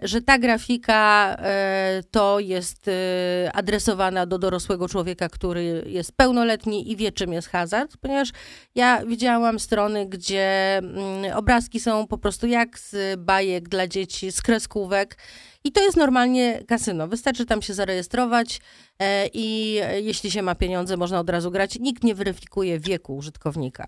że 0.02 0.22
ta 0.22 0.38
grafika 0.38 1.36
e, 1.40 2.04
to 2.12 2.40
jest 2.40 2.88
e, 2.88 3.52
adresowana 3.54 4.26
do 4.26 4.40
dorosłego 4.40 4.88
człowieka, 4.90 5.30
który 5.30 5.84
jest 5.88 6.12
pełnoletni 6.12 6.92
i 6.92 6.96
wie, 6.96 7.12
czym 7.12 7.34
jest 7.34 7.48
hazard, 7.48 7.98
ponieważ 7.98 8.30
ja 8.76 9.06
widziałam 9.06 9.60
strony, 9.60 10.06
gdzie 10.06 10.78
mm, 10.78 11.38
obrazki 11.38 11.80
są 11.80 12.08
po 12.08 12.18
prostu 12.18 12.48
jak 12.48 12.80
z 12.80 13.20
bajek 13.20 13.70
dla 13.70 13.88
dzieci, 13.88 14.32
z 14.32 14.42
kreskówek. 14.42 15.18
I 15.64 15.72
to 15.72 15.84
jest 15.84 15.98
normalnie 15.98 16.64
kasyno. 16.68 17.08
Wystarczy 17.08 17.46
tam 17.46 17.62
się 17.62 17.74
zarejestrować 17.74 18.62
e, 19.00 19.28
i 19.34 19.74
jeśli 20.02 20.32
się 20.32 20.42
ma 20.42 20.56
pieniądze, 20.56 20.98
można 20.98 21.20
od 21.20 21.30
razu 21.30 21.52
grać. 21.52 21.80
Nikt 21.80 22.04
nie 22.04 22.16
weryfikuje 22.16 22.80
wieku 22.80 23.16
użytkownika. 23.16 23.88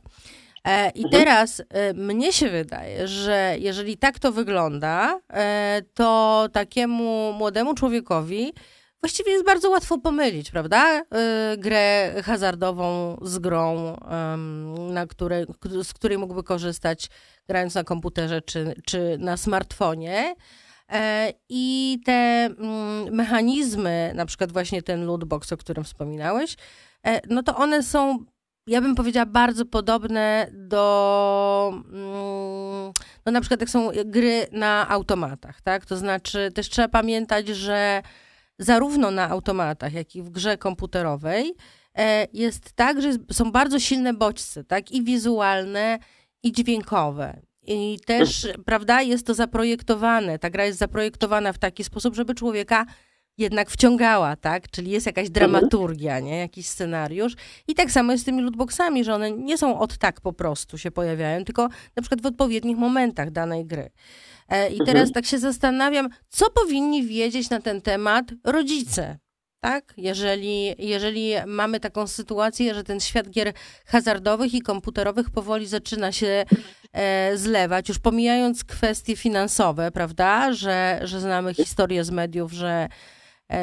E, 0.68 0.90
I 0.90 1.04
mhm. 1.04 1.12
teraz 1.12 1.62
e, 1.70 1.94
mnie 1.94 2.34
się 2.34 2.50
wydaje, 2.50 3.08
że 3.08 3.56
jeżeli 3.60 3.98
tak 3.98 4.20
to 4.20 4.32
wygląda, 4.32 5.20
to 5.94 6.48
takiemu 6.54 7.34
młodemu 7.34 7.74
człowiekowi 7.74 8.54
właściwie 9.02 9.32
jest 9.32 9.46
bardzo 9.46 9.70
łatwo 9.70 9.98
pomylić, 9.98 10.52
prawda? 10.52 11.02
Grę 11.58 12.14
hazardową 12.24 13.18
z 13.22 13.40
grą, 13.40 13.98
na 14.92 15.08
której, 15.08 15.46
z 15.84 15.94
której 15.94 16.18
mógłby 16.18 16.44
korzystać 16.44 17.10
grając 17.48 17.76
na 17.76 17.84
komputerze 17.84 18.42
czy, 18.42 18.76
czy 18.86 19.18
na 19.20 19.38
smartfonie. 19.38 20.36
E, 20.92 21.34
I 21.50 21.98
te 22.06 22.12
mm, 22.12 23.16
mechanizmy, 23.16 24.12
na 24.16 24.26
przykład 24.26 24.52
właśnie 24.52 24.82
ten 24.82 25.06
lootbox, 25.06 25.54
o 25.54 25.58
którym 25.58 25.84
wspominałeś, 25.84 26.56
e, 27.08 27.20
no 27.30 27.44
to 27.44 27.56
one 27.56 27.84
są, 27.84 28.26
ja 28.68 28.82
bym 28.82 28.96
powiedziała, 28.96 29.26
bardzo 29.26 29.66
podobne 29.66 30.48
do, 30.54 31.74
mm, 31.74 32.92
no 33.26 33.32
na 33.32 33.42
przykład 33.42 33.60
jak 33.60 33.70
są 33.70 33.90
gry 34.06 34.48
na 34.52 34.90
automatach, 34.90 35.62
tak? 35.62 35.86
To 35.86 35.98
znaczy 35.98 36.52
też 36.56 36.70
trzeba 36.70 36.88
pamiętać, 36.88 37.48
że 37.48 38.02
zarówno 38.60 39.12
na 39.12 39.30
automatach, 39.30 39.94
jak 39.94 40.16
i 40.16 40.22
w 40.22 40.30
grze 40.30 40.58
komputerowej 40.58 41.54
e, 41.98 42.28
jest 42.34 42.74
tak, 42.74 43.02
że 43.02 43.12
są 43.32 43.52
bardzo 43.52 43.80
silne 43.80 44.14
bodźce, 44.14 44.64
tak? 44.64 44.92
I 44.92 45.04
wizualne, 45.04 46.00
i 46.44 46.52
dźwiękowe. 46.52 47.42
I 47.68 48.00
też, 48.06 48.48
prawda, 48.66 49.02
jest 49.02 49.28
to 49.28 49.34
zaprojektowane. 49.34 50.40
Ta 50.40 50.50
gra 50.50 50.66
jest 50.66 50.80
zaprojektowana 50.80 51.54
w 51.54 51.58
taki 51.58 51.84
sposób, 51.84 52.16
żeby 52.16 52.36
człowieka 52.36 52.86
jednak 53.42 53.70
wciągała, 53.70 54.36
tak? 54.36 54.70
Czyli 54.72 54.92
jest 54.92 55.06
jakaś 55.06 55.28
mhm. 55.28 55.34
dramaturgia, 55.34 56.20
nie? 56.20 56.38
Jakiś 56.38 56.68
scenariusz. 56.68 57.34
I 57.68 57.76
tak 57.76 57.92
samo 57.92 58.12
jest 58.12 58.24
z 58.24 58.26
tymi 58.26 58.42
lootboxami, 58.42 59.04
że 59.04 59.16
one 59.16 59.32
nie 59.32 59.58
są 59.58 59.80
od 59.80 59.98
tak 59.98 60.22
po 60.22 60.34
prostu 60.34 60.78
się 60.78 60.92
pojawiają, 60.92 61.46
tylko 61.46 61.70
na 61.96 62.02
przykład 62.02 62.22
w 62.22 62.26
odpowiednich 62.26 62.78
momentach 62.78 63.32
danej 63.32 63.66
gry. 63.66 63.90
E, 64.50 64.70
I 64.70 64.78
teraz 64.78 64.90
mhm. 64.90 65.12
tak 65.12 65.26
się 65.26 65.40
zastanawiam, 65.40 66.10
co 66.30 66.50
powinni 66.50 67.04
wiedzieć 67.04 67.50
na 67.50 67.62
ten 67.62 67.82
temat 67.82 68.26
rodzice, 68.44 69.18
tak? 69.60 69.94
Jeżeli, 69.98 70.76
jeżeli 70.88 71.34
mamy 71.46 71.80
taką 71.80 72.08
sytuację, 72.08 72.74
że 72.74 72.84
ten 72.84 73.00
świat 73.00 73.30
gier 73.30 73.54
hazardowych 73.86 74.54
i 74.54 74.62
komputerowych 74.62 75.30
powoli 75.30 75.68
zaczyna 75.68 76.12
się 76.12 76.46
e, 76.94 77.38
zlewać, 77.38 77.90
już 77.90 78.00
pomijając 78.00 78.64
kwestie 78.64 79.16
finansowe, 79.16 79.92
prawda, 79.92 80.54
że, 80.54 81.00
że 81.04 81.20
znamy 81.20 81.54
historię 81.54 82.04
z 82.04 82.12
mediów, 82.12 82.52
że 82.52 82.88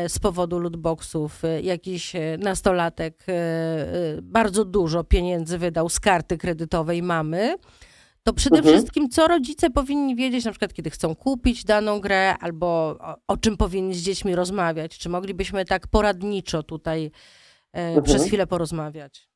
z 0.08 0.18
powodu 0.18 0.58
lootboxów 0.58 1.44
e, 1.44 1.60
jakiś 1.62 2.16
e, 2.16 2.38
nastolatek 2.38 3.24
e, 3.28 4.22
bardzo 4.22 4.64
dużo 4.64 5.04
pieniędzy 5.04 5.58
wydał 5.58 5.88
z 5.88 6.00
karty 6.00 6.38
kredytowej 6.38 7.02
mamy, 7.02 7.56
to 8.22 8.32
przede 8.32 8.58
mhm. 8.58 8.74
wszystkim 8.74 9.08
co 9.08 9.28
rodzice 9.28 9.70
powinni 9.70 10.16
wiedzieć, 10.16 10.44
na 10.44 10.50
przykład 10.50 10.74
kiedy 10.74 10.90
chcą 10.90 11.14
kupić 11.16 11.64
daną 11.64 12.00
grę, 12.00 12.34
albo 12.40 12.66
o, 13.00 13.16
o 13.26 13.36
czym 13.36 13.56
powinni 13.56 13.94
z 13.94 14.02
dziećmi 14.02 14.34
rozmawiać? 14.34 14.98
Czy 14.98 15.08
moglibyśmy 15.08 15.64
tak 15.64 15.86
poradniczo 15.86 16.62
tutaj 16.62 17.10
e, 17.72 17.80
mhm. 17.80 18.02
przez 18.04 18.24
chwilę 18.24 18.46
porozmawiać? 18.46 19.28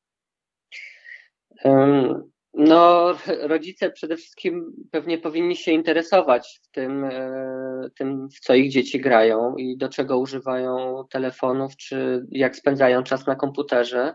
No, 2.55 3.15
rodzice 3.41 3.91
przede 3.91 4.17
wszystkim 4.17 4.73
pewnie 4.91 5.19
powinni 5.19 5.57
się 5.57 5.73
interesować 5.73 6.61
tym, 6.73 7.05
e, 7.05 7.91
tym, 7.97 8.29
w 8.29 8.41
co 8.41 8.55
ich 8.55 8.71
dzieci 8.71 9.01
grają 9.01 9.57
i 9.57 9.77
do 9.77 9.89
czego 9.89 10.19
używają 10.19 11.05
telefonów, 11.11 11.77
czy 11.77 12.27
jak 12.31 12.57
spędzają 12.57 13.03
czas 13.03 13.27
na 13.27 13.37
komputerze. 13.37 14.15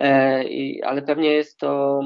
E, 0.00 0.44
ale 0.84 1.02
pewnie 1.02 1.32
jest 1.32 1.58
to 1.58 2.00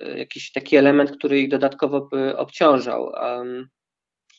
jakiś 0.00 0.52
taki 0.52 0.76
element, 0.76 1.16
który 1.16 1.40
ich 1.40 1.48
dodatkowo 1.48 2.00
by 2.00 2.36
obciążał. 2.36 3.12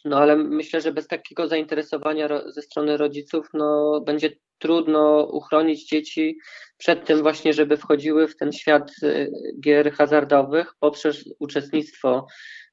No 0.05 0.17
ale 0.17 0.36
myślę, 0.36 0.81
że 0.81 0.91
bez 0.91 1.07
takiego 1.07 1.48
zainteresowania 1.48 2.51
ze 2.51 2.62
strony 2.62 2.98
rodziców 2.98 3.48
no, 3.53 4.01
będzie 4.01 4.29
trudno 4.57 5.24
uchronić 5.31 5.89
dzieci 5.89 6.38
przed 6.77 7.05
tym 7.05 7.22
właśnie, 7.22 7.53
żeby 7.53 7.77
wchodziły 7.77 8.27
w 8.27 8.38
ten 8.38 8.51
świat 8.51 8.91
y, 9.03 9.31
gier 9.62 9.91
hazardowych 9.91 10.74
poprzez 10.79 11.34
uczestnictwo 11.39 12.27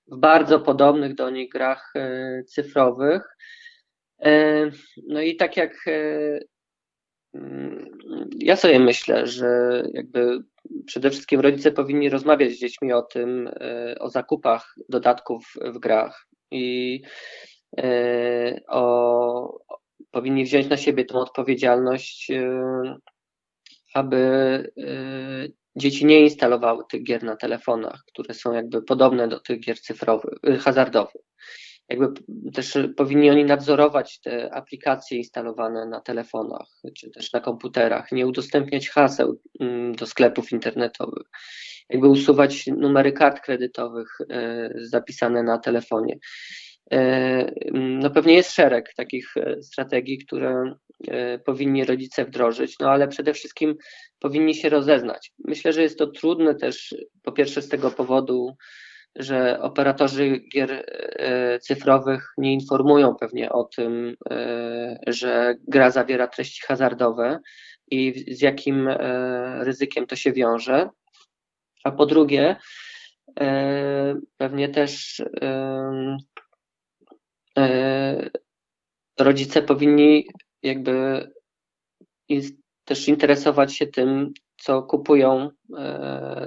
w 0.07 0.19
bardzo 0.19 0.61
podobnych 0.61 1.15
do 1.15 1.31
nich 1.31 1.51
grach 1.51 1.93
y, 1.97 2.45
cyfrowych. 2.45 3.23
E, 4.23 4.71
no 5.09 5.21
i 5.21 5.37
tak 5.37 5.57
jak 5.57 5.75
mm, 7.35 7.99
ja 8.39 8.57
sobie 8.57 8.79
myślę, 8.79 9.27
że 9.27 9.83
jakby 9.95 10.39
przede 10.87 11.11
wszystkim 11.11 11.41
rodzice 11.41 11.73
powinni 11.73 12.11
rozmawiać 12.11 12.53
z 12.53 12.59
dziećmi 12.59 12.93
o 12.93 13.03
tym, 13.03 13.51
o 14.01 14.11
zakupach 14.11 14.75
dodatków 14.89 15.55
w 15.65 15.79
grach 15.79 16.27
i 16.51 17.03
o, 18.69 19.59
powinni 20.11 20.45
wziąć 20.45 20.69
na 20.69 20.77
siebie 20.77 21.05
tą 21.05 21.19
odpowiedzialność, 21.19 22.31
aby 23.95 24.73
dzieci 25.77 26.07
nie 26.07 26.21
instalowały 26.21 26.85
tych 26.91 27.05
gier 27.05 27.23
na 27.23 27.37
telefonach, 27.37 28.05
które 28.07 28.35
są 28.35 28.53
jakby 28.53 28.83
podobne 28.83 29.29
do 29.29 29.41
tych 29.41 29.61
gier 29.61 29.81
cyfrowych, 29.81 30.39
hazardowych 30.61 31.23
jakby 31.89 32.23
też 32.55 32.79
powinni 32.97 33.31
oni 33.31 33.45
nadzorować 33.45 34.21
te 34.21 34.55
aplikacje 34.55 35.19
instalowane 35.19 35.87
na 35.87 36.01
telefonach 36.01 36.69
czy 36.99 37.11
też 37.11 37.33
na 37.33 37.41
komputerach, 37.41 38.13
nie 38.13 38.27
udostępniać 38.27 38.89
haseł 38.89 39.41
mm, 39.61 39.95
do 39.95 40.07
sklepów 40.07 40.53
internetowych, 40.53 41.27
jakby 41.91 42.09
usuwać 42.09 42.67
numery 42.67 43.13
kart 43.13 43.41
kredytowych 43.41 44.19
e, 44.31 44.71
zapisane 44.77 45.43
na 45.43 45.59
telefonie. 45.59 46.19
No 47.73 48.11
pewnie 48.11 48.35
jest 48.35 48.53
szereg 48.53 48.95
takich 48.97 49.35
strategii, 49.61 50.19
które 50.19 50.75
powinni 51.45 51.85
rodzice 51.85 52.25
wdrożyć, 52.25 52.79
no 52.81 52.91
ale 52.91 53.09
przede 53.09 53.35
wszystkim 53.35 53.75
powinni 54.19 54.55
się 54.55 54.69
rozeznać. 54.69 55.33
Myślę, 55.45 55.73
że 55.73 55.83
jest 55.83 55.99
to 55.99 56.07
trudne 56.07 56.55
też 56.55 56.95
po 57.23 57.33
pierwsze 57.33 57.63
z 57.63 57.69
tego 57.69 57.91
powodu, 57.91 58.57
że 59.17 59.61
operatorzy 59.61 60.41
gier 60.53 60.85
cyfrowych 61.61 62.33
nie 62.39 62.53
informują 62.53 63.15
pewnie 63.15 63.53
o 63.53 63.65
tym, 63.65 64.15
że 65.07 65.55
gra 65.69 65.91
zawiera 65.91 66.29
treści 66.29 66.63
hazardowe 66.67 67.41
i 67.91 68.25
z 68.35 68.43
jakim 68.43 68.89
ryzykiem 69.61 70.07
to 70.07 70.17
się 70.17 70.33
wiąże. 70.33 70.89
A 71.85 71.91
po 71.93 72.07
drugie, 72.07 72.57
e, 73.41 74.15
pewnie 74.37 74.69
też 74.69 75.21
e, 75.21 75.27
e, 75.43 76.17
rodzice 79.19 79.63
powinni 79.63 80.27
jakby 80.63 81.27
też 82.85 83.09
interesować 83.09 83.77
się 83.77 83.87
tym, 83.87 84.33
co 84.57 84.83
kupują 84.83 85.51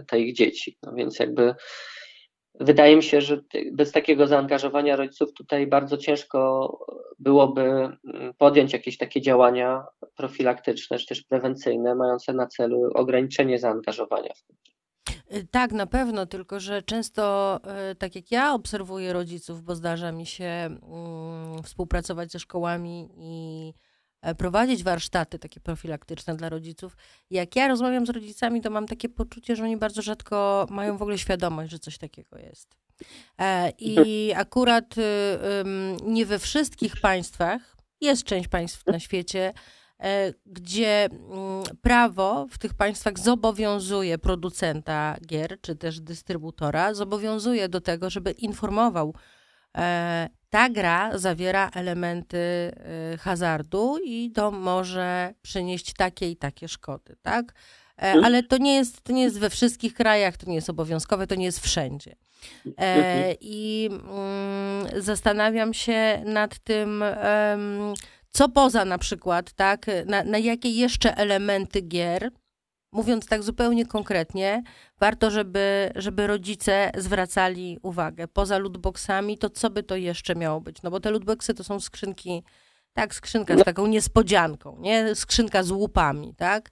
te 0.07 0.19
ich 0.19 0.35
dzieci. 0.35 0.77
No 0.83 0.93
więc 0.93 1.19
jakby 1.19 1.55
wydaje 2.59 2.95
mi 2.95 3.03
się, 3.03 3.21
że 3.21 3.41
bez 3.71 3.91
takiego 3.91 4.27
zaangażowania 4.27 4.95
rodziców 4.95 5.33
tutaj 5.33 5.67
bardzo 5.67 5.97
ciężko 5.97 6.71
byłoby 7.19 7.61
mm, 7.61 8.33
podjąć 8.37 8.73
jakieś 8.73 8.97
takie 8.97 9.21
działania 9.21 9.83
profilaktyczne 10.15 10.97
czy 10.97 11.05
też 11.05 11.23
prewencyjne, 11.23 11.95
mające 11.95 12.33
na 12.33 12.47
celu 12.47 12.89
ograniczenie 12.93 13.59
zaangażowania 13.59 14.33
w 14.33 14.43
tak, 15.51 15.71
na 15.71 15.85
pewno, 15.87 16.25
tylko 16.25 16.59
że 16.59 16.81
często, 16.81 17.59
y, 17.91 17.95
tak 17.95 18.15
jak 18.15 18.31
ja 18.31 18.53
obserwuję 18.53 19.13
rodziców, 19.13 19.63
bo 19.63 19.75
zdarza 19.75 20.11
mi 20.11 20.25
się 20.25 20.45
mm, 20.45 21.63
współpracować 21.63 22.31
ze 22.31 22.39
szkołami 22.39 23.09
i 23.17 23.73
e, 24.21 24.35
prowadzić 24.35 24.83
warsztaty 24.83 25.39
takie 25.39 25.59
profilaktyczne 25.59 26.35
dla 26.35 26.49
rodziców. 26.49 26.97
Jak 27.29 27.55
ja 27.55 27.67
rozmawiam 27.67 28.05
z 28.05 28.09
rodzicami, 28.09 28.61
to 28.61 28.69
mam 28.69 28.85
takie 28.87 29.09
poczucie, 29.09 29.55
że 29.55 29.63
oni 29.63 29.77
bardzo 29.77 30.01
rzadko 30.01 30.67
mają 30.69 30.97
w 30.97 31.01
ogóle 31.01 31.17
świadomość, 31.17 31.71
że 31.71 31.79
coś 31.79 31.97
takiego 31.97 32.37
jest. 32.37 32.77
E, 33.39 33.69
I 33.79 34.33
akurat 34.35 34.97
y, 34.97 35.01
nie 36.03 36.25
we 36.25 36.39
wszystkich 36.39 37.01
państwach, 37.01 37.77
jest 38.01 38.23
część 38.23 38.47
państw 38.47 38.85
na 38.85 38.99
świecie, 38.99 39.53
gdzie 40.45 41.05
mm, 41.05 41.63
prawo 41.81 42.47
w 42.51 42.57
tych 42.57 42.73
państwach 42.73 43.19
zobowiązuje 43.19 44.17
producenta 44.17 45.17
gier, 45.25 45.57
czy 45.61 45.75
też 45.75 45.99
dystrybutora, 45.99 46.93
zobowiązuje 46.93 47.69
do 47.69 47.81
tego, 47.81 48.09
żeby 48.09 48.31
informował, 48.31 49.13
e, 49.77 50.29
ta 50.49 50.69
gra 50.69 51.17
zawiera 51.17 51.69
elementy 51.69 52.37
e, 52.37 53.17
hazardu 53.17 53.97
i 54.05 54.31
to 54.31 54.51
może 54.51 55.33
przynieść 55.41 55.93
takie 55.93 56.31
i 56.31 56.35
takie 56.35 56.67
szkody, 56.67 57.15
tak? 57.21 57.53
Mhm. 57.97 58.25
Ale 58.25 58.43
to 58.43 58.57
nie 58.57 58.75
jest, 58.75 59.01
to 59.01 59.13
nie 59.13 59.23
jest 59.23 59.39
we 59.39 59.49
wszystkich 59.49 59.93
krajach, 59.93 60.37
to 60.37 60.49
nie 60.49 60.55
jest 60.55 60.69
obowiązkowe, 60.69 61.27
to 61.27 61.35
nie 61.35 61.45
jest 61.45 61.59
wszędzie. 61.59 62.15
Mhm. 62.65 63.35
I 63.41 63.89
mm, 63.91 65.01
zastanawiam 65.03 65.73
się 65.73 66.21
nad 66.25 66.59
tym, 66.59 67.03
co 68.37 68.49
poza 68.49 68.85
na 68.85 68.97
przykład, 68.97 69.53
tak, 69.53 69.85
na, 70.05 70.23
na 70.23 70.37
jakie 70.37 70.69
jeszcze 70.69 71.17
elementy 71.17 71.81
gier, 71.81 72.31
mówiąc 72.91 73.25
tak 73.25 73.43
zupełnie 73.43 73.85
konkretnie, 73.85 74.63
warto, 74.99 75.31
żeby, 75.31 75.91
żeby 75.95 76.27
rodzice 76.27 76.91
zwracali 76.97 77.79
uwagę. 77.81 78.27
Poza 78.27 78.57
lootboxami, 78.57 79.37
to 79.37 79.49
co 79.49 79.69
by 79.69 79.83
to 79.83 79.95
jeszcze 79.95 80.35
miało 80.35 80.61
być? 80.61 80.81
No 80.81 80.91
bo 80.91 80.99
te 80.99 81.11
lootboxy 81.11 81.53
to 81.53 81.63
są 81.63 81.79
skrzynki, 81.79 82.43
tak, 82.93 83.15
skrzynka 83.15 83.55
z 83.55 83.57
no. 83.57 83.63
taką 83.63 83.87
niespodzianką, 83.87 84.77
nie? 84.79 85.15
Skrzynka 85.15 85.63
z 85.63 85.71
łupami, 85.71 86.33
tak? 86.35 86.71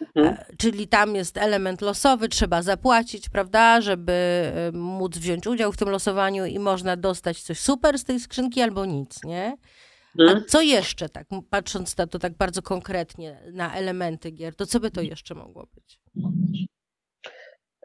Mhm. 0.00 0.26
E, 0.26 0.46
czyli 0.58 0.88
tam 0.88 1.14
jest 1.14 1.38
element 1.38 1.80
losowy, 1.80 2.28
trzeba 2.28 2.62
zapłacić, 2.62 3.28
prawda, 3.28 3.80
żeby 3.80 4.12
e, 4.12 4.72
móc 4.72 5.18
wziąć 5.18 5.46
udział 5.46 5.72
w 5.72 5.76
tym 5.76 5.88
losowaniu 5.88 6.44
i 6.46 6.58
można 6.58 6.96
dostać 6.96 7.42
coś 7.42 7.60
super 7.60 7.98
z 7.98 8.04
tej 8.04 8.20
skrzynki 8.20 8.62
albo 8.62 8.84
nic, 8.84 9.24
nie? 9.24 9.56
A 10.18 10.22
mhm. 10.22 10.44
co 10.48 10.60
jeszcze, 10.60 11.08
tak 11.08 11.26
patrząc 11.50 11.96
na 11.96 12.06
to 12.06 12.18
tak 12.18 12.36
bardzo 12.36 12.62
konkretnie, 12.62 13.40
na 13.52 13.74
elementy 13.74 14.30
gier, 14.30 14.54
to 14.54 14.66
co 14.66 14.80
by 14.80 14.90
to 14.90 15.00
jeszcze 15.00 15.34
mogło 15.34 15.66
być? 15.74 16.00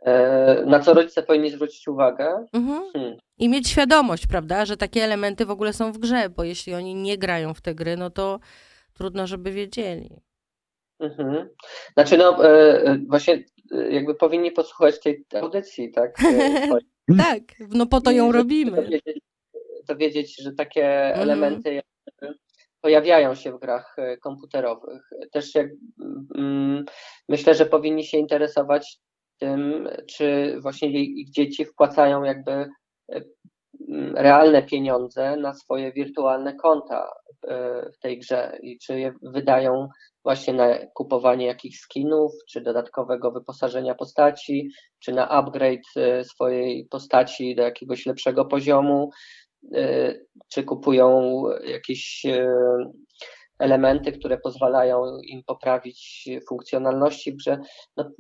E, 0.02 0.66
na 0.66 0.80
co 0.80 0.94
rodzice 0.94 1.24
powinni 1.24 1.52
zwrócić 1.52 1.88
uwagę? 1.88 2.48
Mhm. 2.54 2.92
Hmm. 2.94 3.18
I 3.38 3.50
mieć 3.50 3.68
świadomość, 3.68 4.28
prawda, 4.28 4.66
że 4.66 4.78
takie 4.78 5.04
elementy 5.04 5.46
w 5.46 5.52
ogóle 5.52 5.74
są 5.74 5.92
w 5.92 5.98
grze, 5.98 6.30
bo 6.30 6.44
jeśli 6.44 6.74
oni 6.74 6.96
nie 6.96 7.18
grają 7.18 7.54
w 7.54 7.62
te 7.62 7.76
gry, 7.76 7.98
no 7.98 8.10
to 8.10 8.40
trudno, 8.94 9.28
żeby 9.28 9.52
wiedzieli. 9.52 10.22
Mhm. 11.00 11.50
Znaczy, 11.94 12.18
no 12.18 12.46
e, 12.46 13.00
właśnie 13.08 13.44
jakby 13.90 14.16
powinni 14.16 14.52
posłuchać 14.52 15.00
tej 15.00 15.26
audycji, 15.42 15.92
tak? 15.92 16.18
tak, 17.28 17.42
no 17.70 17.86
po 17.86 18.02
to 18.02 18.12
ją 18.12 18.32
robimy. 18.32 18.72
Dowiedzieć, 18.72 19.20
dowiedzieć 19.88 20.42
że 20.42 20.52
takie 20.52 20.86
mhm. 20.86 21.22
elementy 21.22 21.82
pojawiają 22.82 23.36
się 23.36 23.52
w 23.52 23.60
grach 23.60 23.96
e, 23.98 24.18
komputerowych. 24.18 25.10
Też 25.32 25.56
jak, 25.56 25.68
mm, 26.36 26.86
myślę, 27.30 27.54
że 27.54 27.66
powinni 27.66 28.06
się 28.06 28.18
interesować 28.18 28.98
tym, 29.40 29.90
czy 30.10 30.58
właśnie 30.62 30.90
ich 30.90 31.32
dzieci 31.32 31.66
wpłacają 31.66 32.24
jakby 32.24 32.52
e, 32.52 32.70
mm, 33.90 34.16
realne 34.16 34.64
pieniądze 34.64 35.38
na 35.38 35.54
swoje 35.54 35.92
wirtualne 35.92 36.56
konta 36.56 37.08
e, 37.48 37.90
w 37.92 38.00
tej 38.00 38.20
grze 38.20 38.58
i 38.62 38.78
czy 38.80 39.00
je 39.00 39.14
wydają 39.22 39.88
właśnie 40.24 40.54
na 40.54 40.78
kupowanie 40.94 41.46
jakichś 41.46 41.80
skinów, 41.80 42.32
czy 42.50 42.62
dodatkowego 42.62 43.32
wyposażenia 43.32 43.96
postaci, 43.96 44.70
czy 45.00 45.12
na 45.12 45.30
upgrade 45.30 46.24
swojej 46.24 46.86
postaci 46.86 47.56
do 47.56 47.64
jakiegoś 47.64 48.06
lepszego 48.06 48.46
poziomu, 48.46 49.10
czy 50.50 50.64
kupują 50.64 51.44
jakieś 51.64 52.26
e, 52.26 52.48
elementy, 53.60 54.12
które 54.12 54.38
pozwalają 54.38 55.20
im 55.24 55.44
poprawić 55.44 56.30
funkcjonalności 56.50 57.32
w 57.32 57.36
grze. 57.36 57.58
No, 57.98 58.12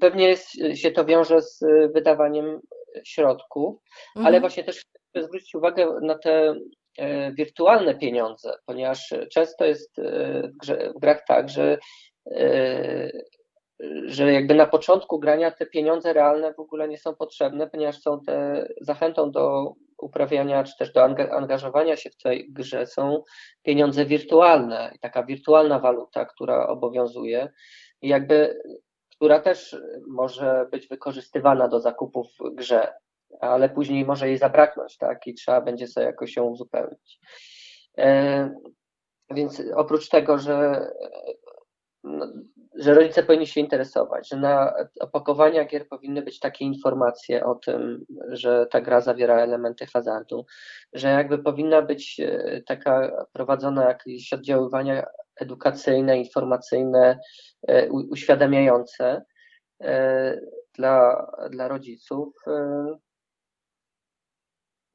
pewnie 0.00 0.28
jest, 0.28 0.50
się 0.74 0.90
to 0.90 1.04
wiąże 1.04 1.42
z 1.42 1.64
wydawaniem 1.94 2.60
środków, 3.04 3.76
mhm. 4.16 4.26
ale 4.26 4.40
właśnie 4.40 4.64
też 4.64 4.84
chcę 5.10 5.24
zwrócić 5.24 5.54
uwagę 5.54 5.86
na 6.02 6.18
te 6.18 6.54
e, 6.98 7.32
wirtualne 7.32 7.94
pieniądze, 7.94 8.54
ponieważ 8.66 9.14
często 9.32 9.64
jest 9.64 9.96
w, 10.44 10.56
grze, 10.62 10.92
w 10.96 11.00
grach 11.00 11.24
tak, 11.26 11.48
że 11.48 11.78
że 14.06 14.32
jakby 14.32 14.54
na 14.54 14.66
początku 14.66 15.18
grania 15.18 15.50
te 15.50 15.66
pieniądze 15.66 16.12
realne 16.12 16.54
w 16.54 16.60
ogóle 16.60 16.88
nie 16.88 16.98
są 16.98 17.14
potrzebne, 17.14 17.70
ponieważ 17.70 18.00
są 18.00 18.20
te 18.26 18.68
zachętą 18.80 19.30
do 19.30 19.74
uprawiania, 19.98 20.64
czy 20.64 20.76
też 20.78 20.92
do 20.92 21.04
angażowania 21.30 21.96
się 21.96 22.10
w 22.10 22.16
tej 22.16 22.52
grze 22.52 22.86
są 22.86 23.22
pieniądze 23.62 24.04
wirtualne 24.04 24.92
i 24.94 24.98
taka 24.98 25.22
wirtualna 25.22 25.78
waluta, 25.78 26.24
która 26.24 26.66
obowiązuje 26.66 27.48
jakby, 28.02 28.62
która 29.16 29.40
też 29.40 29.76
może 30.08 30.66
być 30.70 30.88
wykorzystywana 30.88 31.68
do 31.68 31.80
zakupów 31.80 32.26
w 32.40 32.54
grze, 32.54 32.92
ale 33.40 33.68
później 33.68 34.04
może 34.04 34.28
jej 34.28 34.38
zabraknąć, 34.38 34.96
tak, 34.96 35.26
i 35.26 35.34
trzeba 35.34 35.60
będzie 35.60 35.86
sobie 35.86 36.06
jakoś 36.06 36.36
ją 36.36 36.44
uzupełnić. 36.44 37.20
E, 37.98 38.50
więc 39.30 39.62
oprócz 39.76 40.08
tego, 40.08 40.38
że 40.38 40.86
no, 42.04 42.26
że 42.74 42.94
rodzice 42.94 43.22
powinni 43.22 43.46
się 43.46 43.60
interesować, 43.60 44.28
że 44.28 44.36
na 44.36 44.74
opakowaniach 45.00 45.68
gier 45.68 45.88
powinny 45.88 46.22
być 46.22 46.40
takie 46.40 46.64
informacje 46.64 47.44
o 47.44 47.54
tym, 47.54 48.04
że 48.28 48.66
ta 48.70 48.80
gra 48.80 49.00
zawiera 49.00 49.36
elementy 49.36 49.86
hazardu, 49.86 50.46
że 50.92 51.08
jakby 51.08 51.38
powinna 51.38 51.82
być 51.82 52.20
e, 52.20 52.62
taka 52.66 53.26
prowadzona 53.32 53.84
jakieś 53.84 54.32
oddziaływania 54.32 55.06
edukacyjne, 55.36 56.18
informacyjne, 56.18 57.18
e, 57.68 57.90
uświadamiające 57.90 59.24
e, 59.80 60.40
dla, 60.74 61.26
dla 61.50 61.68
rodziców. 61.68 62.34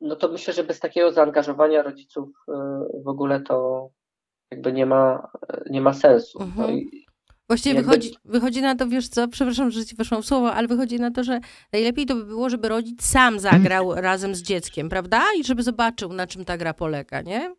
No 0.02 0.16
to 0.16 0.28
myślę, 0.28 0.54
że 0.54 0.64
bez 0.64 0.80
takiego 0.80 1.12
zaangażowania 1.12 1.84
rodziców 1.84 2.30
w 3.04 3.08
ogóle 3.08 3.42
to 3.42 3.90
jakby 4.54 4.74
nie 4.74 4.86
ma, 4.86 5.32
nie 5.70 5.82
ma 5.82 5.94
sensu. 5.94 6.40
No 6.40 6.46
mhm. 6.46 6.68
No 6.68 6.74
i, 6.74 7.04
Właściwie 7.48 7.76
Jakby... 7.76 7.90
wychodzi, 7.90 8.16
wychodzi 8.26 8.62
na 8.62 8.76
to, 8.76 8.88
wiesz 8.88 9.08
co, 9.08 9.28
przepraszam, 9.28 9.72
że 9.72 9.86
ci 9.86 9.96
weszłam 9.96 10.22
w 10.22 10.26
słowo, 10.26 10.54
ale 10.54 10.68
wychodzi 10.68 11.00
na 11.00 11.12
to, 11.12 11.24
że 11.24 11.40
najlepiej 11.74 12.06
to 12.06 12.16
by 12.16 12.26
było, 12.26 12.50
żeby 12.50 12.70
rodzic 12.70 13.06
sam 13.06 13.40
zagrał 13.40 13.96
razem 14.10 14.36
z 14.36 14.42
dzieckiem, 14.42 14.90
prawda? 14.90 15.22
I 15.40 15.44
żeby 15.44 15.64
zobaczył, 15.64 16.14
na 16.14 16.28
czym 16.28 16.46
ta 16.46 16.58
gra 16.58 16.74
polega, 16.74 17.22
nie? 17.22 17.56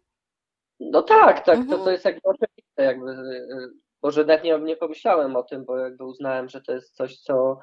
No 0.80 1.02
tak, 1.02 1.46
tak, 1.46 1.58
to, 1.58 1.64
to 1.64 1.74
mhm. 1.74 1.92
jest 1.92 2.04
jakby 2.04 2.20
oczywiste, 2.24 2.84
jakby, 2.84 3.16
może 4.02 4.24
nawet 4.24 4.44
nie, 4.44 4.58
nie 4.58 4.76
pomyślałem 4.76 5.36
o 5.36 5.42
tym, 5.42 5.64
bo 5.64 5.78
jakby 5.78 6.04
uznałem, 6.04 6.48
że 6.48 6.60
to 6.60 6.72
jest 6.72 6.96
coś, 6.96 7.16
co 7.16 7.58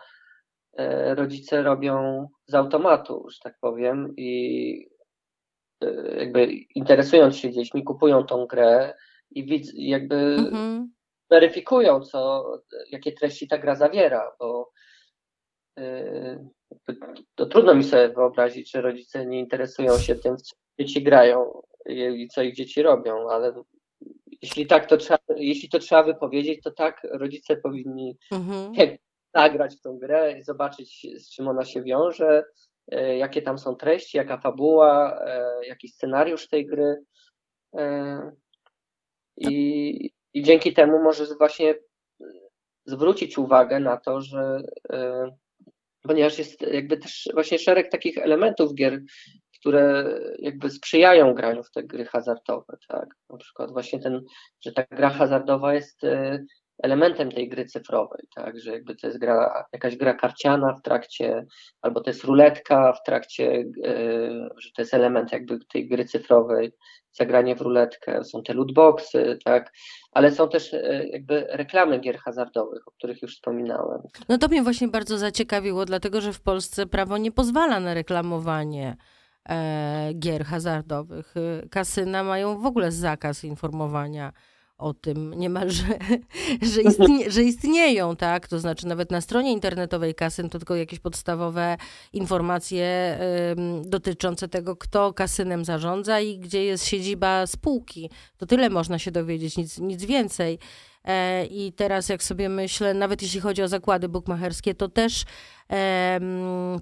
e, 0.77 1.15
rodzice 1.15 1.61
robią 1.61 2.27
z 2.47 2.55
automatu, 2.55 3.25
że 3.29 3.37
tak 3.43 3.55
powiem, 3.61 4.13
i 4.17 4.91
jakby 6.17 6.45
interesując 6.75 7.37
się 7.37 7.51
dziećmi, 7.51 7.83
kupują 7.83 8.23
tą 8.23 8.45
grę 8.45 8.93
i 9.31 9.45
widz, 9.45 9.71
jakby 9.73 10.15
mhm. 10.15 10.91
weryfikują, 11.29 12.01
co, 12.01 12.45
jakie 12.91 13.11
treści 13.11 13.47
ta 13.47 13.57
gra 13.57 13.75
zawiera, 13.75 14.31
bo 14.39 14.71
to 17.35 17.45
trudno 17.45 17.75
mi 17.75 17.83
sobie 17.83 18.09
wyobrazić, 18.09 18.71
że 18.71 18.81
rodzice 18.81 19.25
nie 19.25 19.39
interesują 19.39 19.99
się 19.99 20.15
tym, 20.15 20.37
co 20.37 20.55
dzieci 20.79 21.03
grają 21.03 21.61
i 21.85 22.27
co 22.27 22.41
ich 22.41 22.55
dzieci 22.55 22.81
robią, 22.81 23.29
ale 23.29 23.53
jeśli 24.41 24.67
tak 24.67 24.85
to 24.85 24.97
trzeba, 24.97 25.19
jeśli 25.35 25.69
to 25.69 25.79
trzeba 25.79 26.03
wypowiedzieć, 26.03 26.63
to 26.63 26.71
tak 26.71 27.01
rodzice 27.11 27.57
powinni 27.57 28.17
mhm. 28.31 28.73
nagrać 29.33 29.75
w 29.75 29.81
tą 29.81 29.97
grę 29.97 30.37
i 30.39 30.43
zobaczyć, 30.43 31.07
z 31.17 31.29
czym 31.29 31.47
ona 31.47 31.65
się 31.65 31.83
wiąże, 31.83 32.43
e, 32.91 33.17
jakie 33.17 33.41
tam 33.41 33.57
są 33.57 33.75
treści, 33.75 34.17
jaka 34.17 34.37
fabuła, 34.37 35.19
e, 35.25 35.65
jaki 35.67 35.87
scenariusz 35.87 36.47
tej 36.47 36.67
gry. 36.67 37.03
I, 39.49 40.11
i 40.33 40.43
dzięki 40.43 40.73
temu 40.73 41.03
może 41.03 41.25
właśnie 41.37 41.75
zwrócić 42.85 43.37
uwagę 43.37 43.79
na 43.79 43.97
to, 43.97 44.21
że 44.21 44.63
ponieważ 46.01 46.37
jest 46.37 46.61
jakby 46.61 46.97
też 46.97 47.29
właśnie 47.33 47.59
szereg 47.59 47.91
takich 47.91 48.17
elementów 48.17 48.75
gier, 48.75 49.01
które 49.59 50.19
jakby 50.39 50.69
sprzyjają 50.69 51.33
graniu 51.33 51.63
w 51.63 51.71
te 51.71 51.83
gry 51.83 52.05
hazardowe, 52.05 52.77
tak? 52.87 53.09
Na 53.29 53.37
przykład 53.37 53.71
właśnie 53.71 53.99
ten, 53.99 54.21
że 54.61 54.71
ta 54.71 54.83
gra 54.91 55.09
hazardowa 55.09 55.73
jest 55.73 56.03
e, 56.03 56.43
elementem 56.83 57.31
tej 57.31 57.49
gry 57.49 57.65
cyfrowej, 57.65 58.27
tak? 58.35 58.59
Że 58.59 58.71
jakby 58.71 58.95
to 58.95 59.07
jest 59.07 59.19
gra, 59.19 59.65
jakaś 59.73 59.95
gra 59.95 60.13
karciana 60.13 60.73
w 60.73 60.81
trakcie, 60.81 61.45
albo 61.81 62.01
to 62.01 62.09
jest 62.09 62.23
ruletka 62.23 62.93
w 62.93 63.03
trakcie, 63.03 63.65
e, 63.85 63.93
że 64.57 64.69
to 64.75 64.81
jest 64.81 64.93
element 64.93 65.31
jakby 65.31 65.59
tej 65.59 65.87
gry 65.87 66.05
cyfrowej, 66.05 66.71
zagranie 67.11 67.55
w 67.55 67.61
ruletkę, 67.61 68.23
są 68.23 68.43
te 68.43 68.53
lootboxy, 68.53 69.39
tak? 69.45 69.73
Ale 70.11 70.31
są 70.31 70.49
też 70.49 70.73
e, 70.73 71.07
jakby 71.07 71.47
reklamy 71.49 71.99
gier 71.99 72.17
hazardowych, 72.17 72.87
o 72.87 72.91
których 72.91 73.21
już 73.21 73.35
wspominałem. 73.35 74.01
No 74.29 74.37
to 74.37 74.47
mnie 74.47 74.63
właśnie 74.63 74.87
bardzo 74.87 75.17
zaciekawiło, 75.17 75.85
dlatego 75.85 76.21
że 76.21 76.33
w 76.33 76.41
Polsce 76.41 76.85
prawo 76.85 77.17
nie 77.17 77.31
pozwala 77.31 77.79
na 77.79 77.93
reklamowanie 77.93 78.97
e, 79.49 80.13
gier 80.19 80.45
hazardowych. 80.45 81.33
Kasyna 81.71 82.23
mają 82.23 82.61
w 82.61 82.65
ogóle 82.65 82.91
zakaz 82.91 83.43
informowania 83.43 84.33
o 84.81 84.93
tym 84.93 85.33
niemalże, 85.33 85.83
że, 86.73 86.81
istnie, 86.81 87.31
że 87.31 87.43
istnieją, 87.43 88.15
tak? 88.15 88.47
To 88.47 88.59
znaczy 88.59 88.87
nawet 88.87 89.11
na 89.11 89.21
stronie 89.21 89.51
internetowej 89.51 90.15
kasyn 90.15 90.49
to 90.49 90.59
tylko 90.59 90.75
jakieś 90.75 90.99
podstawowe 90.99 91.77
informacje 92.13 93.17
y, 93.85 93.89
dotyczące 93.89 94.47
tego, 94.47 94.75
kto 94.75 95.13
kasynem 95.13 95.65
zarządza 95.65 96.19
i 96.19 96.39
gdzie 96.39 96.65
jest 96.65 96.85
siedziba 96.85 97.47
spółki. 97.47 98.09
To 98.37 98.45
tyle 98.45 98.69
można 98.69 98.99
się 98.99 99.11
dowiedzieć, 99.11 99.57
nic, 99.57 99.79
nic 99.79 100.05
więcej. 100.05 100.59
E, 101.05 101.45
I 101.45 101.73
teraz 101.73 102.09
jak 102.09 102.23
sobie 102.23 102.49
myślę, 102.49 102.93
nawet 102.93 103.21
jeśli 103.21 103.39
chodzi 103.39 103.63
o 103.63 103.67
zakłady 103.67 104.09
bukmacherskie, 104.09 104.75
to 104.75 104.89
też 104.89 105.25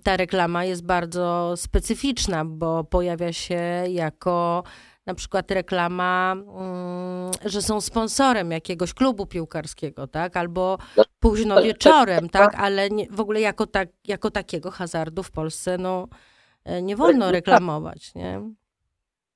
ta 0.03 0.17
reklama 0.17 0.65
jest 0.65 0.85
bardzo 0.85 1.53
specyficzna, 1.57 2.45
bo 2.45 2.83
pojawia 2.83 3.33
się 3.33 3.61
jako 3.89 4.63
na 5.09 5.15
przykład 5.15 5.51
reklama, 5.51 6.31
mm, 6.31 7.31
że 7.45 7.61
są 7.61 7.81
sponsorem 7.81 8.51
jakiegoś 8.51 8.93
klubu 8.93 9.25
piłkarskiego, 9.25 10.07
tak? 10.07 10.37
Albo 10.37 10.77
późno 11.19 11.61
wieczorem, 11.61 12.29
tak? 12.29 12.55
Ale 12.57 12.89
nie, 12.89 13.07
w 13.11 13.19
ogóle 13.19 13.41
jako, 13.41 13.67
tak, 13.67 13.89
jako 14.07 14.31
takiego 14.31 14.71
hazardu 14.71 15.23
w 15.23 15.31
Polsce, 15.31 15.77
no, 15.77 16.07
e, 16.65 16.81
nie 16.81 16.95
wolno 16.95 17.25
tak. 17.25 17.33
reklamować, 17.33 18.15
nie? 18.15 18.41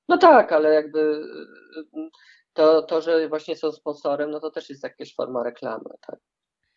No 0.10 0.18
tak, 0.18 0.52
ale 0.52 0.74
jakby 0.74 1.28
to, 2.54 2.82
to, 2.82 3.02
że 3.02 3.28
właśnie 3.30 3.56
są 3.56 3.72
sponsorem, 3.72 4.32
no 4.32 4.40
to 4.40 4.52
też 4.52 4.70
jest 4.70 4.84
jakaś 4.84 5.16
forma 5.16 5.44
reklamy, 5.44 5.90
tak? 6.08 6.20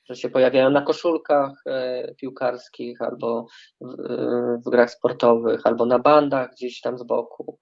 Że 0.04 0.16
się 0.16 0.30
pojawiają 0.30 0.70
na 0.70 0.82
koszulkach 0.82 1.52
e, 1.66 2.14
piłkarskich, 2.14 3.02
albo 3.02 3.46
w, 3.80 3.96
w 4.66 4.70
grach 4.70 4.90
sportowych, 4.90 5.60
albo 5.64 5.86
na 5.86 5.98
bandach 5.98 6.50
gdzieś 6.50 6.80
tam 6.80 6.98
z 6.98 7.02
boku. 7.02 7.58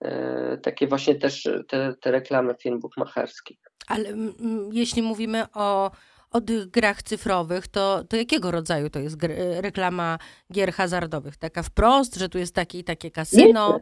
E, 0.00 0.58
takie 0.62 0.86
właśnie 0.86 1.14
też 1.14 1.48
te, 1.68 1.94
te 2.00 2.10
reklamy 2.10 2.54
firm 2.54 2.80
bukmacherskich. 2.80 3.58
Ale 3.86 4.08
m, 4.08 4.34
jeśli 4.72 5.02
mówimy 5.02 5.44
o, 5.54 5.90
o 6.30 6.40
tych 6.40 6.66
grach 6.66 7.02
cyfrowych, 7.02 7.68
to, 7.68 8.04
to 8.04 8.16
jakiego 8.16 8.50
rodzaju 8.50 8.90
to 8.90 8.98
jest 8.98 9.16
gr, 9.16 9.30
reklama 9.60 10.18
gier 10.52 10.72
hazardowych? 10.72 11.36
Taka 11.36 11.62
wprost, 11.62 12.16
że 12.16 12.28
tu 12.28 12.38
jest 12.38 12.54
takie 12.54 12.78
i 12.78 12.84
takie 12.84 13.10
kasyno? 13.10 13.80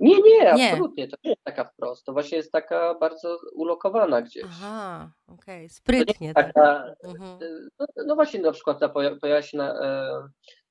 Nie, 0.00 0.14
nie, 0.14 0.22
nie, 0.22 0.54
nie. 0.54 0.70
absolutnie. 0.70 1.08
To 1.08 1.16
nie 1.24 1.30
jest 1.30 1.44
taka 1.44 1.64
wprost. 1.64 2.04
To 2.04 2.12
właśnie 2.12 2.38
jest 2.38 2.52
taka 2.52 2.94
bardzo 2.94 3.38
ulokowana 3.52 4.22
gdzieś. 4.22 4.44
Aha, 4.44 5.10
okej, 5.26 5.56
okay. 5.56 5.68
sprytnie. 5.68 6.34
Taka, 6.34 6.52
tak. 6.52 6.94
mhm. 7.04 7.38
no, 7.78 7.86
no, 8.06 8.14
właśnie 8.14 8.40
na 8.40 8.52
przykład 8.52 8.80
ta 8.80 8.88
pojawia 8.88 9.42
się 9.42 9.58
na, 9.58 9.80
e, 9.80 10.28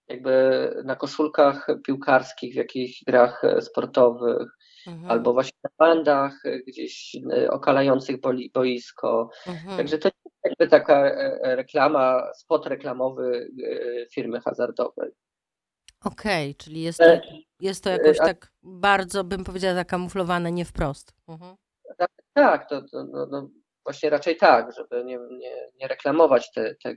jakby 0.08 0.74
na 0.86 0.96
koszulkach 0.96 1.68
piłkarskich 1.86 2.54
w 2.54 2.58
jakichś 2.58 3.04
grach 3.04 3.44
e, 3.44 3.62
sportowych, 3.62 4.58
mhm. 4.88 5.12
albo 5.12 5.34
właśnie 5.34 5.58
na 5.64 5.70
bandach 5.78 6.46
e, 6.46 6.60
gdzieś 6.60 7.16
e, 7.32 7.52
okalających 7.52 8.16
boisko. 8.54 9.30
Mhm. 9.48 9.78
Także 9.78 9.98
to 9.98 10.08
jest 10.08 10.36
jakby 10.44 10.68
taka 10.68 11.12
reklama, 11.42 12.34
spot 12.34 12.68
reklamowy 12.68 13.50
firmy 14.14 14.42
hazardowej. 14.42 15.12
Okej, 16.06 16.52
okay, 16.52 16.56
czyli 16.56 16.82
jest 16.82 17.00
to, 17.00 17.20
jest 17.60 17.84
to 17.84 17.90
jakoś 17.90 18.18
tak 18.18 18.52
bardzo, 18.64 19.24
bym 19.24 19.44
powiedziała, 19.44 19.76
zakamuflowane, 19.76 20.52
nie 20.52 20.66
wprost. 20.66 21.14
Mhm. 21.28 21.56
Tak, 21.98 22.12
tak, 22.34 22.70
to, 22.70 22.82
to 22.82 23.04
no, 23.04 23.28
no, 23.32 23.50
właśnie 23.84 24.10
raczej 24.10 24.38
tak, 24.38 24.74
żeby 24.76 25.06
nie, 25.06 25.20
nie, 25.32 25.56
nie 25.76 25.88
reklamować 25.88 26.52
te, 26.52 26.76
te, 26.76 26.96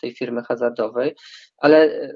tej 0.00 0.14
firmy 0.14 0.42
hazardowej, 0.42 1.14
ale 1.56 2.08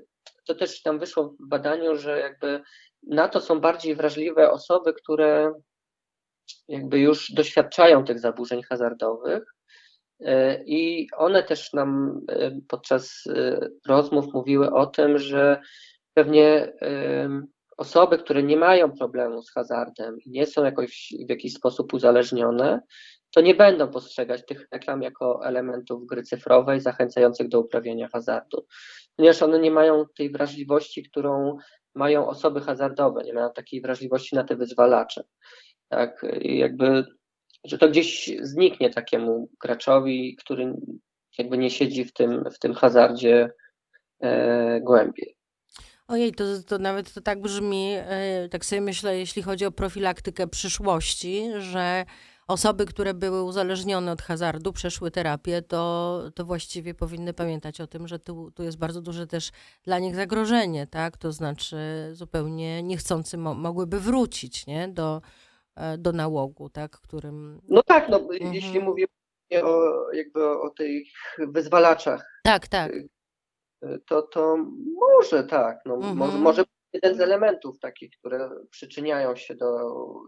to 0.46 0.54
też 0.54 0.82
tam 0.82 0.98
wyszło 0.98 1.24
w 1.24 1.48
badaniu, 1.48 1.96
że 1.96 2.20
jakby 2.20 2.62
na 3.06 3.28
to 3.28 3.40
są 3.40 3.60
bardziej 3.60 3.96
wrażliwe 3.96 4.50
osoby, 4.50 4.94
które 4.94 5.52
jakby 6.68 6.98
już 6.98 7.32
doświadczają 7.32 8.04
tych 8.04 8.20
zaburzeń 8.20 8.62
hazardowych. 8.62 9.42
E, 10.20 10.64
I 10.64 11.08
one 11.16 11.42
też 11.42 11.72
nam 11.72 12.20
e, 12.28 12.50
podczas 12.68 13.24
e, 13.26 13.68
rozmów 13.86 14.34
mówiły 14.34 14.70
o 14.70 14.86
tym, 14.86 15.18
że 15.18 15.60
pewnie 16.14 16.72
osoby, 17.76 18.18
które 18.18 18.42
nie 18.42 18.56
mają 18.56 18.92
problemu 18.92 19.42
z 19.42 19.52
hazardem 19.52 20.16
i 20.20 20.30
nie 20.30 20.46
są 20.46 20.64
jakoś 20.64 21.14
w 21.26 21.30
jakiś 21.30 21.52
sposób 21.52 21.94
uzależnione, 21.94 22.80
to 23.34 23.40
nie 23.40 23.54
będą 23.54 23.88
postrzegać 23.88 24.46
tych 24.46 24.68
reklam 24.72 25.02
jako 25.02 25.46
elementów 25.46 26.06
gry 26.06 26.22
cyfrowej 26.22 26.80
zachęcających 26.80 27.48
do 27.48 27.60
uprawiania 27.60 28.08
hazardu, 28.08 28.66
ponieważ 29.16 29.42
one 29.42 29.58
nie 29.58 29.70
mają 29.70 30.04
tej 30.16 30.30
wrażliwości, 30.30 31.02
którą 31.02 31.56
mają 31.96 32.28
osoby 32.28 32.60
hazardowe, 32.60 33.24
nie 33.24 33.32
mają 33.32 33.52
takiej 33.52 33.80
wrażliwości 33.80 34.36
na 34.36 34.44
te 34.44 34.56
wyzwalacze. 34.56 35.24
Tak, 35.88 36.26
jakby, 36.40 37.04
że 37.64 37.78
to 37.78 37.88
gdzieś 37.88 38.30
zniknie 38.40 38.90
takiemu 38.90 39.48
graczowi, 39.60 40.36
który 40.36 40.74
jakby 41.38 41.58
nie 41.58 41.70
siedzi 41.70 42.04
w 42.04 42.12
tym, 42.12 42.44
w 42.52 42.58
tym 42.58 42.74
hazardzie 42.74 43.50
e, 44.20 44.80
głębiej. 44.80 45.36
Ojej, 46.08 46.32
to, 46.32 46.44
to 46.66 46.78
nawet 46.78 47.14
to 47.14 47.20
tak 47.20 47.40
brzmi, 47.40 47.94
e, 47.94 48.48
tak 48.48 48.64
sobie 48.64 48.80
myślę, 48.80 49.18
jeśli 49.18 49.42
chodzi 49.42 49.66
o 49.66 49.72
profilaktykę 49.72 50.46
przyszłości, 50.46 51.44
że 51.58 52.04
osoby, 52.46 52.86
które 52.86 53.14
były 53.14 53.42
uzależnione 53.42 54.12
od 54.12 54.22
hazardu, 54.22 54.72
przeszły 54.72 55.10
terapię, 55.10 55.62
to, 55.62 56.22
to 56.34 56.44
właściwie 56.44 56.94
powinny 56.94 57.32
pamiętać 57.32 57.80
o 57.80 57.86
tym, 57.86 58.08
że 58.08 58.18
tu, 58.18 58.50
tu 58.50 58.62
jest 58.62 58.78
bardzo 58.78 59.00
duże 59.00 59.26
też 59.26 59.50
dla 59.82 59.98
nich 59.98 60.16
zagrożenie, 60.16 60.86
tak? 60.86 61.16
To 61.16 61.32
znaczy 61.32 61.76
zupełnie 62.12 62.82
niechcący 62.82 63.38
mo 63.38 63.54
mogłyby 63.54 64.00
wrócić, 64.00 64.66
nie? 64.66 64.88
Do, 64.88 65.22
e, 65.76 65.98
do 65.98 66.12
nałogu, 66.12 66.68
tak? 66.68 67.00
Którym... 67.00 67.60
No 67.68 67.82
tak, 67.82 68.08
no, 68.08 68.18
mhm. 68.18 68.54
jeśli 68.54 68.80
mówię 68.80 69.06
o, 69.62 69.92
jakby 70.12 70.60
o 70.60 70.70
tych 70.70 71.06
wyzwalaczach. 71.38 72.40
Tak, 72.42 72.68
tak. 72.68 72.92
To, 74.06 74.22
to 74.22 74.56
może 75.00 75.44
tak, 75.44 75.78
no, 75.86 75.94
mhm. 75.94 76.16
może, 76.16 76.38
może 76.38 76.64
jeden 76.96 77.18
z 77.18 77.20
elementów 77.20 77.78
takich, 77.78 78.10
które 78.18 78.50
przyczyniają 78.70 79.36
się 79.36 79.54
do 79.54 79.66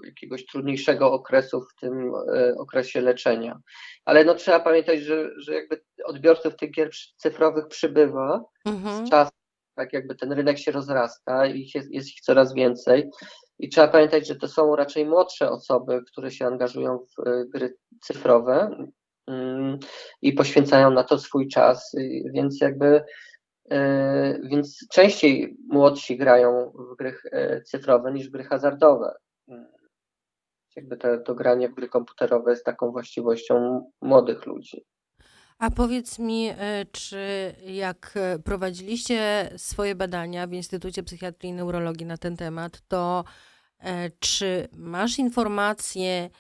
jakiegoś 0.07 0.47
trudniejszego 0.47 1.13
okresu 1.13 1.61
w 1.61 1.81
tym 1.81 2.13
e, 2.15 2.55
okresie 2.59 3.01
leczenia. 3.01 3.59
Ale 4.05 4.25
no 4.25 4.35
trzeba 4.35 4.61
pamiętać, 4.61 5.01
że, 5.01 5.31
że 5.39 5.55
jakby 5.55 5.81
odbiorców 6.05 6.57
tych 6.57 6.71
gier 6.71 6.91
cyfrowych 7.17 7.69
przybywa 7.69 8.45
mhm. 8.67 9.07
z 9.07 9.11
czasem, 9.11 9.33
tak 9.75 9.93
jakby 9.93 10.15
ten 10.15 10.33
rynek 10.33 10.59
się 10.59 10.73
rozrasta 10.73 11.47
i 11.47 11.71
jest, 11.75 11.91
jest 11.91 12.09
ich 12.09 12.21
coraz 12.21 12.55
więcej. 12.55 13.11
I 13.59 13.69
trzeba 13.69 13.89
pamiętać, 13.89 14.27
że 14.27 14.37
to 14.37 14.49
są 14.49 14.77
raczej 14.77 15.07
młodsze 15.07 15.51
osoby, 15.51 16.01
które 16.13 16.31
się 16.31 16.47
angażują 16.47 16.99
w 16.99 17.27
e, 17.27 17.45
gry 17.47 17.75
cyfrowe 18.03 18.87
mm, 19.27 19.79
i 20.23 20.33
poświęcają 20.33 20.91
na 20.91 21.05
to 21.05 21.19
swój 21.19 21.49
czas, 21.49 21.93
więc 22.35 22.61
jakby 22.61 23.05
więc 24.43 24.87
częściej 24.91 25.57
młodsi 25.69 26.17
grają 26.17 26.73
w 26.93 26.97
gry 26.97 27.17
cyfrowe 27.65 28.13
niż 28.13 28.29
w 28.29 28.33
gry 28.33 28.45
hazardowe. 28.45 29.15
Jakby 30.77 30.97
to, 30.97 31.19
to 31.19 31.35
granie 31.35 31.69
w 31.69 31.75
gry 31.75 31.89
komputerowe 31.89 32.51
jest 32.51 32.65
taką 32.65 32.91
właściwością 32.93 33.85
młodych 34.03 34.47
ludzi. 34.47 34.85
A 35.59 35.71
powiedz 35.71 36.19
mi, 36.19 36.51
czy 36.93 37.55
jak 37.67 38.15
prowadziliście 38.45 39.51
swoje 39.57 39.95
badania 39.95 40.47
w 40.47 40.53
Instytucie 40.53 41.03
Psychiatrii 41.03 41.51
i 41.51 41.53
Neurologii 41.53 42.07
na 42.07 42.17
ten 42.17 42.37
temat, 42.37 42.83
to 42.89 43.25
czy 44.19 44.69
masz 44.73 45.19
informacje, 45.19 46.31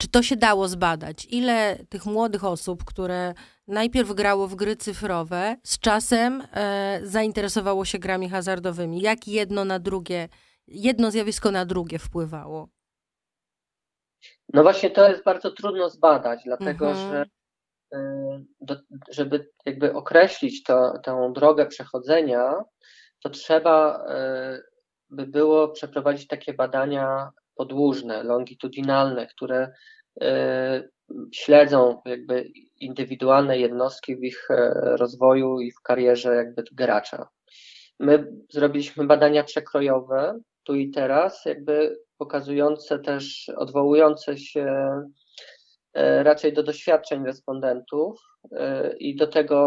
czy 0.00 0.08
to 0.08 0.22
się 0.22 0.36
dało 0.36 0.68
zbadać? 0.68 1.26
Ile 1.30 1.76
tych 1.88 2.06
młodych 2.06 2.44
osób, 2.44 2.84
które 2.84 3.34
najpierw 3.68 4.12
grało 4.12 4.48
w 4.48 4.54
gry 4.54 4.76
cyfrowe, 4.76 5.56
z 5.62 5.78
czasem 5.78 6.42
e, 6.52 7.00
zainteresowało 7.02 7.84
się 7.84 7.98
grami 7.98 8.28
hazardowymi? 8.28 9.00
Jak 9.00 9.28
jedno 9.28 9.64
na 9.64 9.78
drugie, 9.78 10.28
jedno 10.66 11.10
zjawisko 11.10 11.50
na 11.50 11.64
drugie 11.64 11.98
wpływało? 11.98 12.68
No 14.52 14.62
właśnie 14.62 14.90
to 14.90 15.08
jest 15.08 15.24
bardzo 15.24 15.50
trudno 15.50 15.90
zbadać, 15.90 16.40
dlatego 16.44 16.90
mhm. 16.90 17.10
że 17.10 17.24
e, 17.94 17.98
do, 18.60 18.76
żeby 19.10 19.50
jakby 19.66 19.94
określić 19.94 20.62
to, 20.62 20.98
tę 21.04 21.32
drogę 21.34 21.66
przechodzenia, 21.66 22.54
to 23.22 23.30
trzeba 23.30 24.04
e, 24.08 24.62
by 25.10 25.26
było 25.26 25.68
przeprowadzić 25.68 26.26
takie 26.26 26.54
badania 26.54 27.30
podłużne, 27.60 28.22
longitudinalne, 28.22 29.26
które 29.26 29.72
e, 30.20 30.88
śledzą 31.32 32.02
jakby 32.04 32.50
indywidualne 32.80 33.58
jednostki 33.58 34.16
w 34.16 34.24
ich 34.24 34.50
e, 34.50 34.72
rozwoju 34.96 35.60
i 35.60 35.72
w 35.72 35.80
karierze 35.82 36.34
jakby 36.34 36.64
gracza. 36.72 37.28
My 37.98 38.32
zrobiliśmy 38.50 39.06
badania 39.06 39.44
przekrojowe 39.44 40.40
tu 40.62 40.74
i 40.74 40.90
teraz, 40.90 41.44
jakby 41.44 41.98
pokazujące 42.18 42.98
też, 42.98 43.50
odwołujące 43.56 44.38
się 44.38 44.66
e, 45.94 46.22
raczej 46.22 46.52
do 46.52 46.62
doświadczeń 46.62 47.24
respondentów 47.24 48.20
i 48.98 49.16
do 49.16 49.26
tego, 49.26 49.58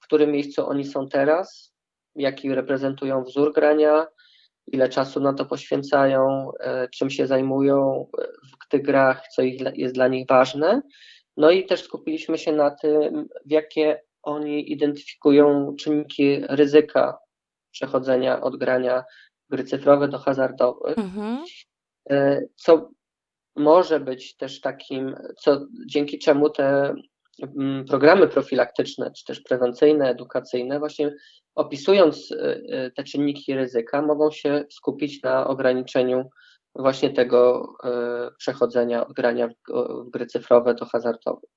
w 0.00 0.04
którym 0.04 0.30
miejscu 0.30 0.66
oni 0.66 0.84
są 0.84 1.08
teraz, 1.08 1.74
jaki 2.14 2.54
reprezentują 2.54 3.24
wzór 3.24 3.52
grania, 3.52 4.06
ile 4.66 4.88
czasu 4.88 5.20
na 5.20 5.32
to 5.32 5.44
poświęcają, 5.44 6.50
e, 6.60 6.88
czym 6.88 7.10
się 7.10 7.26
zajmują 7.26 8.06
w 8.64 8.68
tych 8.68 8.82
grach, 8.82 9.28
co 9.28 9.42
jest 9.74 9.94
dla 9.94 10.08
nich 10.08 10.26
ważne. 10.28 10.82
No 11.36 11.50
i 11.50 11.66
też 11.66 11.82
skupiliśmy 11.82 12.38
się 12.38 12.52
na 12.52 12.70
tym, 12.70 13.28
w 13.46 13.50
jakie 13.50 14.02
oni 14.22 14.72
identyfikują 14.72 15.76
czynniki 15.78 16.40
ryzyka 16.48 17.18
przechodzenia 17.70 18.40
od 18.40 18.56
grania 18.56 19.04
gry 19.50 19.64
cyfrowe 19.64 20.08
do 20.08 20.18
hazardowych, 20.18 20.98
mhm. 20.98 21.44
E, 22.10 22.42
co 22.56 22.90
może 23.56 24.00
być 24.00 24.36
też 24.36 24.60
takim, 24.60 25.16
co 25.38 25.66
dzięki 25.86 26.18
czemu 26.18 26.50
te 26.50 26.94
programy 27.88 28.28
profilaktyczne, 28.28 29.10
czy 29.10 29.24
też 29.24 29.40
prewencyjne, 29.40 30.08
edukacyjne, 30.08 30.78
właśnie 30.78 31.14
opisując 31.54 32.30
y, 32.30 32.36
y, 32.36 32.92
te 32.96 33.04
czynniki 33.04 33.54
ryzyka, 33.54 34.02
mogą 34.02 34.30
się 34.30 34.64
skupić 34.70 35.22
na 35.22 35.46
ograniczeniu 35.46 36.30
właśnie 36.74 37.10
tego 37.10 37.68
y, 37.84 38.36
przechodzenia 38.38 39.06
od 39.06 39.12
grania 39.12 39.48
w 39.48 40.10
gry 40.10 40.26
cyfrowe 40.26 40.74
do 40.74 40.86
hazardowych. 40.86 41.50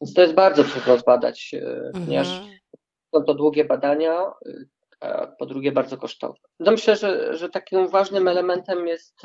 Więc 0.00 0.14
to 0.14 0.22
jest 0.22 0.34
bardzo 0.34 0.64
trudno 0.64 0.98
zbadać, 0.98 1.54
mhm. 1.54 2.04
ponieważ 2.04 2.28
są 3.14 3.22
to 3.24 3.34
długie 3.34 3.64
badania, 3.64 4.32
po 5.38 5.46
drugie 5.46 5.72
bardzo 5.72 5.96
kosztowne. 5.96 6.48
No 6.60 6.72
myślę, 6.72 6.96
że, 6.96 7.36
że 7.36 7.48
takim 7.48 7.88
ważnym 7.88 8.28
elementem 8.28 8.86
jest 8.86 9.22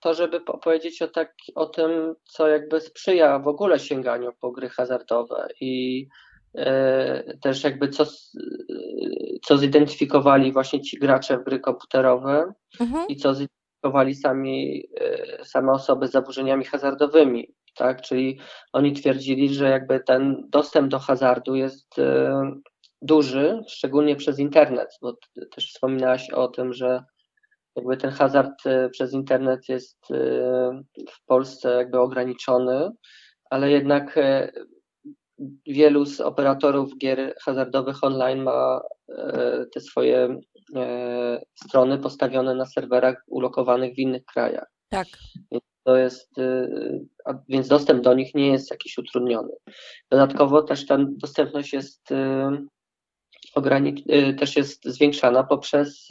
to, 0.00 0.14
żeby 0.14 0.40
opowiedzieć 0.46 1.02
o, 1.02 1.08
tak, 1.08 1.34
o 1.54 1.66
tym, 1.66 2.14
co 2.24 2.48
jakby 2.48 2.80
sprzyja 2.80 3.38
w 3.38 3.48
ogóle 3.48 3.78
sięganiu 3.78 4.32
po 4.40 4.50
gry 4.50 4.68
hazardowe 4.68 5.48
i 5.60 6.06
E, 6.54 7.38
też 7.42 7.64
jakby 7.64 7.88
co, 7.88 8.06
co 9.44 9.58
zidentyfikowali 9.58 10.52
właśnie 10.52 10.80
ci 10.80 10.98
gracze 10.98 11.38
w 11.38 11.44
gry 11.44 11.60
komputerowe 11.60 12.52
mhm. 12.80 13.06
i 13.08 13.16
co 13.16 13.34
zidentyfikowali 13.34 14.14
sami, 14.14 14.82
e, 15.00 15.44
same 15.44 15.72
osoby 15.72 16.08
z 16.08 16.10
zaburzeniami 16.10 16.64
hazardowymi, 16.64 17.54
tak? 17.76 18.02
Czyli 18.02 18.40
oni 18.72 18.92
twierdzili, 18.92 19.54
że 19.54 19.70
jakby 19.70 20.00
ten 20.00 20.48
dostęp 20.48 20.88
do 20.88 20.98
hazardu 20.98 21.54
jest 21.54 21.98
e, 21.98 22.52
duży, 23.02 23.62
szczególnie 23.68 24.16
przez 24.16 24.38
internet, 24.38 24.88
bo 25.02 25.14
też 25.54 25.68
wspominałaś 25.68 26.30
o 26.30 26.48
tym, 26.48 26.72
że 26.72 27.04
jakby 27.76 27.96
ten 27.96 28.10
hazard 28.10 28.62
przez 28.92 29.12
internet 29.12 29.68
jest 29.68 29.98
w 31.10 31.26
Polsce 31.26 31.76
jakby 31.76 31.98
ograniczony, 31.98 32.90
ale 33.50 33.70
jednak 33.70 34.18
wielu 35.66 36.06
z 36.06 36.20
operatorów 36.20 36.98
gier 36.98 37.34
hazardowych 37.40 38.04
online 38.04 38.42
ma 38.42 38.80
e, 39.08 39.66
te 39.74 39.80
swoje 39.80 40.38
e, 40.76 41.42
strony 41.66 41.98
postawione 41.98 42.54
na 42.54 42.66
serwerach 42.66 43.24
ulokowanych 43.26 43.94
w 43.94 43.98
innych 43.98 44.24
krajach. 44.24 44.70
Tak. 44.88 45.06
To 45.84 45.96
jest, 45.96 46.38
e, 46.38 46.68
więc 47.48 47.68
dostęp 47.68 48.02
do 48.02 48.14
nich 48.14 48.34
nie 48.34 48.52
jest 48.52 48.70
jakiś 48.70 48.98
utrudniony. 48.98 49.52
Dodatkowo 50.10 50.62
też 50.62 50.86
ta 50.86 50.98
dostępność 51.00 51.72
jest 51.72 52.08
ogranic- 53.56 54.38
też 54.38 54.56
jest 54.56 54.84
zwiększana 54.84 55.44
poprzez 55.44 56.08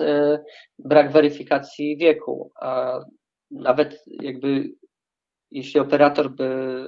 brak 0.79 1.11
weryfikacji 1.11 1.97
wieku, 1.97 2.51
a 2.61 2.99
nawet 3.51 4.03
jakby 4.21 4.71
jeśli 5.51 5.79
operator 5.79 6.31
by 6.31 6.87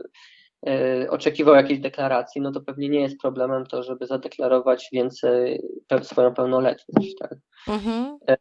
E, 0.67 1.09
oczekiwał 1.09 1.55
jakiejś 1.55 1.79
deklaracji, 1.79 2.41
no 2.41 2.51
to 2.51 2.61
pewnie 2.61 2.89
nie 2.89 3.01
jest 3.01 3.19
problemem 3.19 3.65
to, 3.65 3.83
żeby 3.83 4.07
zadeklarować 4.07 4.89
więcej 4.91 5.61
swoją 6.01 6.33
pełnoletność. 6.33 7.15
Tak? 7.19 7.35
Mhm. 7.67 8.17
E, 8.27 8.37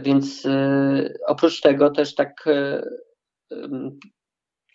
więc 0.00 0.46
oprócz 1.26 1.60
tego 1.60 1.90
też 1.90 2.14
tak, 2.14 2.44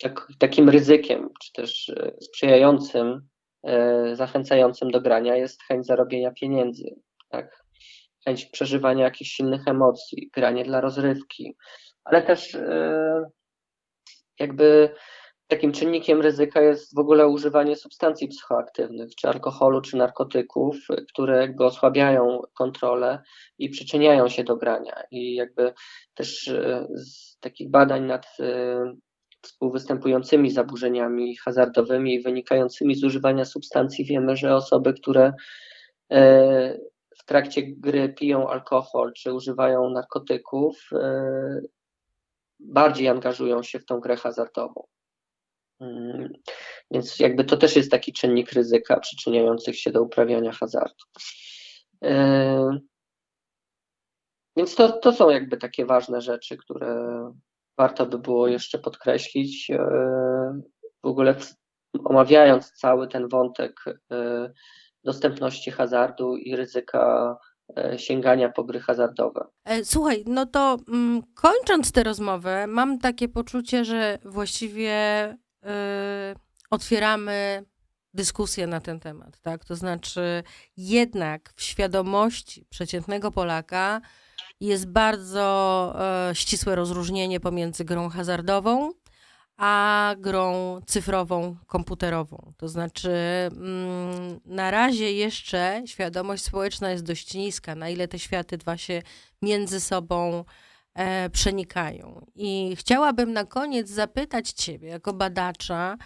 tak, 0.00 0.28
takim 0.38 0.68
ryzykiem, 0.68 1.28
czy 1.42 1.52
też 1.52 1.92
sprzyjającym, 2.20 3.28
zachęcającym 4.12 4.90
do 4.90 5.00
grania 5.00 5.36
jest 5.36 5.62
chęć 5.62 5.86
zarobienia 5.86 6.30
pieniędzy, 6.30 6.94
tak? 7.28 7.64
chęć 8.24 8.46
przeżywania 8.46 9.04
jakichś 9.04 9.30
silnych 9.30 9.68
emocji, 9.68 10.30
granie 10.34 10.64
dla 10.64 10.80
rozrywki, 10.80 11.56
ale 12.04 12.22
też 12.22 12.58
jakby 14.38 14.94
Takim 15.52 15.72
czynnikiem 15.72 16.20
ryzyka 16.20 16.60
jest 16.60 16.94
w 16.94 16.98
ogóle 16.98 17.28
używanie 17.28 17.76
substancji 17.76 18.28
psychoaktywnych, 18.28 19.14
czy 19.14 19.28
alkoholu, 19.28 19.80
czy 19.80 19.96
narkotyków, 19.96 20.76
które 21.08 21.40
jakby 21.40 21.64
osłabiają 21.64 22.42
kontrolę 22.54 23.22
i 23.58 23.68
przyczyniają 23.68 24.28
się 24.28 24.44
do 24.44 24.56
grania. 24.56 25.02
I 25.10 25.34
jakby 25.34 25.74
też 26.14 26.48
e, 26.48 26.86
z 26.94 27.38
takich 27.38 27.70
badań 27.70 28.04
nad 28.04 28.26
e, 28.40 28.94
współwystępującymi 29.42 30.50
zaburzeniami 30.50 31.36
hazardowymi 31.36 32.14
i 32.14 32.22
wynikającymi 32.22 32.94
z 32.94 33.04
używania 33.04 33.44
substancji 33.44 34.04
wiemy, 34.04 34.36
że 34.36 34.56
osoby, 34.56 34.94
które 34.94 35.32
e, 36.12 36.78
w 37.18 37.24
trakcie 37.24 37.62
gry 37.62 38.08
piją 38.08 38.48
alkohol 38.48 39.12
czy 39.12 39.32
używają 39.32 39.90
narkotyków, 39.90 40.90
bardziej 42.60 43.08
angażują 43.08 43.62
się 43.62 43.78
w 43.78 43.86
tą 43.86 44.00
grę 44.00 44.16
hazardową. 44.16 44.86
Mm, 45.80 46.32
więc 46.90 47.18
jakby 47.18 47.44
to 47.44 47.56
też 47.56 47.76
jest 47.76 47.90
taki 47.90 48.12
czynnik 48.12 48.52
ryzyka 48.52 49.00
przyczyniających 49.00 49.78
się 49.78 49.90
do 49.90 50.02
uprawiania 50.02 50.52
hazardu. 50.52 51.04
E, 52.04 52.78
więc 54.56 54.74
to, 54.74 54.92
to 54.92 55.12
są 55.12 55.30
jakby 55.30 55.56
takie 55.56 55.86
ważne 55.86 56.20
rzeczy, 56.20 56.56
które 56.56 57.32
warto 57.78 58.06
by 58.06 58.18
było 58.18 58.48
jeszcze 58.48 58.78
podkreślić. 58.78 59.70
E, 59.70 59.78
w 61.02 61.06
ogóle 61.06 61.34
omawiając 62.04 62.72
cały 62.72 63.08
ten 63.08 63.28
wątek 63.28 63.84
e, 64.12 64.52
dostępności 65.04 65.70
hazardu 65.70 66.36
i 66.36 66.56
ryzyka 66.56 67.36
sięgania 67.96 68.48
po 68.48 68.64
gry 68.64 68.80
hazardowe. 68.80 69.46
Słuchaj, 69.84 70.24
no 70.26 70.46
to 70.46 70.76
mm, 70.88 71.22
kończąc 71.34 71.92
tę 71.92 72.02
rozmowę, 72.02 72.66
mam 72.66 72.98
takie 72.98 73.28
poczucie, 73.28 73.84
że 73.84 74.18
właściwie 74.24 74.92
otwieramy 76.70 77.64
dyskusję 78.14 78.66
na 78.66 78.80
ten 78.80 79.00
temat, 79.00 79.40
tak? 79.40 79.64
To 79.64 79.76
znaczy, 79.76 80.42
jednak 80.76 81.52
w 81.56 81.62
świadomości 81.62 82.66
przeciętnego 82.70 83.30
Polaka 83.30 84.00
jest 84.66 84.86
bardzo 84.86 85.94
e, 86.30 86.34
ścisłe 86.34 86.74
rozróżnienie 86.74 87.40
pomiędzy 87.40 87.84
grą 87.84 88.08
hazardową 88.08 88.92
a 89.56 90.14
grą 90.18 90.80
cyfrową, 90.86 91.56
komputerową. 91.66 92.52
To 92.56 92.68
znaczy, 92.68 93.10
mm, 93.10 94.40
na 94.44 94.70
razie 94.70 95.12
jeszcze 95.12 95.82
świadomość 95.86 96.44
społeczna 96.44 96.90
jest 96.90 97.04
dość 97.04 97.34
niska, 97.34 97.74
na 97.74 97.88
ile 97.88 98.08
te 98.08 98.18
światy 98.18 98.58
dwa 98.58 98.76
się 98.76 99.02
między 99.42 99.80
sobą 99.80 100.44
e, 100.94 101.30
przenikają. 101.30 102.26
I 102.34 102.76
chciałabym 102.76 103.32
na 103.32 103.44
koniec 103.44 103.88
zapytać 103.88 104.50
Ciebie, 104.50 104.88
jako 104.88 105.12
badacza, 105.12 105.96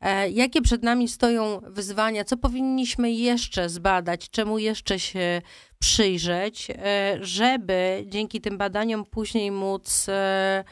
e, 0.00 0.30
jakie 0.30 0.62
przed 0.62 0.82
nami 0.82 1.08
stoją 1.08 1.60
wyzwania, 1.66 2.24
co 2.24 2.36
powinniśmy 2.36 3.12
jeszcze 3.12 3.68
zbadać, 3.68 4.30
czemu 4.30 4.58
jeszcze 4.58 4.98
się 4.98 5.42
przyjrzeć, 5.78 6.68
e, 6.70 7.18
żeby 7.20 8.04
dzięki 8.06 8.40
tym 8.40 8.58
badaniom 8.58 9.04
później 9.04 9.50
móc 9.50 10.06
e, 10.08 10.64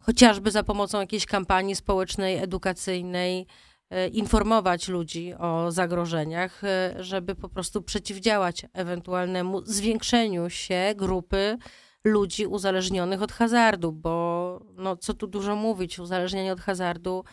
chociażby 0.00 0.50
za 0.50 0.62
pomocą 0.62 1.00
jakiejś 1.00 1.26
kampanii 1.26 1.76
społecznej, 1.76 2.36
edukacyjnej, 2.36 3.46
e, 3.90 4.08
informować 4.08 4.88
ludzi 4.88 5.34
o 5.38 5.72
zagrożeniach, 5.72 6.64
e, 6.64 6.94
żeby 6.98 7.34
po 7.34 7.48
prostu 7.48 7.82
przeciwdziałać 7.82 8.66
ewentualnemu 8.72 9.62
zwiększeniu 9.66 10.50
się 10.50 10.94
grupy 10.96 11.56
ludzi 12.04 12.46
uzależnionych 12.46 13.22
od 13.22 13.32
hazardu, 13.32 13.92
bo 13.92 14.60
no, 14.76 14.96
co 14.96 15.14
tu 15.14 15.26
dużo 15.26 15.56
mówić, 15.56 15.98
uzależnienie 15.98 16.52
od 16.52 16.60
hazardu 16.60 17.24
E, 17.24 17.28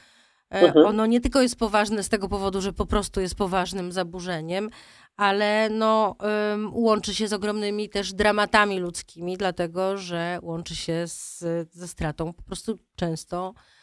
mhm. 0.51 0.85
Ono 0.85 1.05
nie 1.05 1.21
tylko 1.21 1.41
jest 1.41 1.55
poważne 1.55 2.03
z 2.03 2.09
tego 2.09 2.29
powodu, 2.29 2.61
że 2.61 2.73
po 2.73 2.85
prostu 2.85 3.21
jest 3.21 3.35
poważnym 3.35 3.91
zaburzeniem, 3.91 4.69
ale 5.17 5.69
no, 5.69 6.15
um, 6.19 6.73
łączy 6.73 7.15
się 7.15 7.27
z 7.27 7.33
ogromnymi 7.33 7.89
też 7.89 8.13
dramatami 8.13 8.79
ludzkimi, 8.79 9.37
dlatego 9.37 9.97
że 9.97 10.39
łączy 10.41 10.75
się 10.75 11.03
z, 11.07 11.43
ze 11.71 11.87
stratą 11.87 12.33
po 12.33 12.43
prostu 12.43 12.77
często 12.95 13.53
e, 13.57 13.80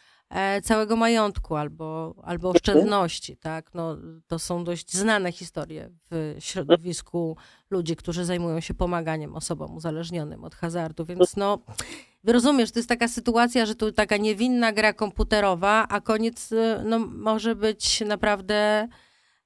całego 0.63 0.95
majątku 0.95 1.55
albo, 1.55 2.15
albo 2.23 2.49
oszczędności. 2.49 3.37
Tak? 3.37 3.73
No, 3.73 3.97
to 4.27 4.39
są 4.39 4.63
dość 4.63 4.93
znane 4.93 5.31
historie 5.31 5.89
w 6.11 6.35
środowisku 6.39 7.37
ludzi, 7.69 7.95
którzy 7.95 8.25
zajmują 8.25 8.59
się 8.59 8.73
pomaganiem 8.73 9.35
osobom 9.35 9.75
uzależnionym 9.75 10.43
od 10.43 10.55
hazardu, 10.55 11.05
więc 11.05 11.35
no 11.35 11.59
rozumiesz, 12.27 12.71
to 12.71 12.79
jest 12.79 12.89
taka 12.89 13.07
sytuacja, 13.07 13.65
że 13.65 13.75
tu 13.75 13.91
taka 13.91 14.17
niewinna 14.17 14.71
gra 14.71 14.93
komputerowa, 14.93 15.87
a 15.89 16.01
koniec 16.01 16.51
y, 16.51 16.81
no, 16.85 16.99
może 16.99 17.55
być 17.55 18.01
naprawdę, 18.01 18.87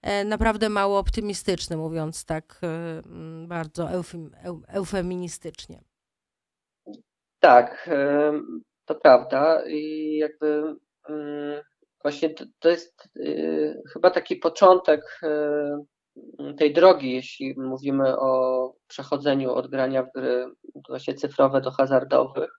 e, 0.01 0.25
naprawdę 0.25 0.69
mało 0.69 0.99
optymistyczny, 0.99 1.77
mówiąc 1.77 2.25
tak 2.25 2.59
y, 2.63 2.67
mm, 3.07 3.47
bardzo 3.47 3.91
eufem, 3.91 4.31
eufeministycznie. 4.67 5.83
Tak, 7.39 7.89
to 8.85 8.95
prawda 8.95 9.63
i 9.67 10.17
jakby 10.17 10.75
mm, 11.09 11.61
właśnie 12.01 12.29
to, 12.29 12.45
to 12.59 12.69
jest 12.69 13.09
y, 13.17 13.81
chyba 13.93 14.09
taki 14.09 14.35
początek 14.35 15.19
tej 16.57 16.73
drogi, 16.73 17.13
jeśli 17.13 17.53
mówimy 17.57 18.19
o 18.19 18.73
przechodzeniu 18.87 19.53
od 19.53 19.67
grania 19.67 20.03
w 20.03 20.11
gry 20.15 20.45
właśnie 20.89 21.13
cyfrowe 21.13 21.61
do 21.61 21.71
hazardowych. 21.71 22.49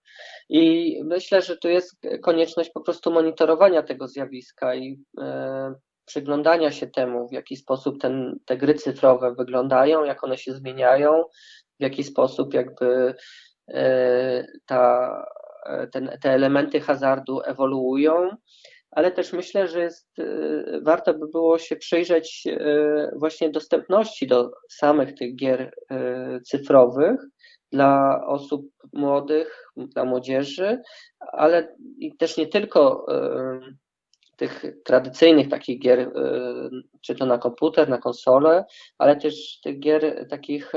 I 0.49 0.95
myślę, 1.05 1.43
że 1.43 1.57
tu 1.57 1.69
jest 1.69 1.97
konieczność 2.23 2.71
po 2.71 2.81
prostu 2.81 3.11
monitorowania 3.11 3.83
tego 3.83 4.09
zjawiska 4.09 4.75
i 4.75 5.05
e, 5.21 5.75
przyglądania 6.05 6.71
się 6.71 6.87
temu, 6.87 7.29
w 7.29 7.33
jaki 7.33 7.57
sposób 7.57 8.01
ten, 8.01 8.39
te 8.45 8.57
gry 8.57 8.75
cyfrowe 8.75 9.35
wyglądają, 9.35 10.05
jak 10.05 10.25
one 10.25 10.39
się 10.39 10.53
zmieniają, 10.53 11.23
w 11.81 11.83
jaki 11.83 12.05
sposób 12.05 12.55
jakby 12.55 13.15
ta, 14.67 15.11
ten, 15.92 16.18
te 16.22 16.31
elementy 16.31 16.81
hazardu 16.81 17.40
ewoluują 17.44 18.31
ale 18.94 19.12
też 19.12 19.33
myślę, 19.33 19.68
że 19.68 19.81
jest, 19.81 20.18
y, 20.18 20.81
warto 20.83 21.14
by 21.14 21.29
było 21.29 21.59
się 21.59 21.77
przyjrzeć 21.77 22.42
y, 22.46 23.11
właśnie 23.16 23.50
dostępności 23.50 24.27
do 24.27 24.50
samych 24.70 25.14
tych 25.14 25.37
gier 25.37 25.74
cyfrowych 26.44 27.20
dla 27.72 28.20
osób 28.27 28.66
młodych, 28.92 29.66
dla 29.77 30.05
młodzieży, 30.05 30.83
ale 31.33 31.77
też 32.18 32.37
nie 32.37 32.46
tylko 32.46 33.07
tych 34.37 34.64
tradycyjnych 34.85 35.49
takich 35.49 35.81
gier, 35.81 36.12
czy 37.01 37.14
to 37.14 37.27
na 37.27 37.38
komputer, 37.38 37.88
na 37.88 37.99
konsolę, 37.99 38.64
ale 38.99 39.16
też 39.16 39.61
tych 39.61 39.79
gier 39.79 40.27
takich 40.29 40.73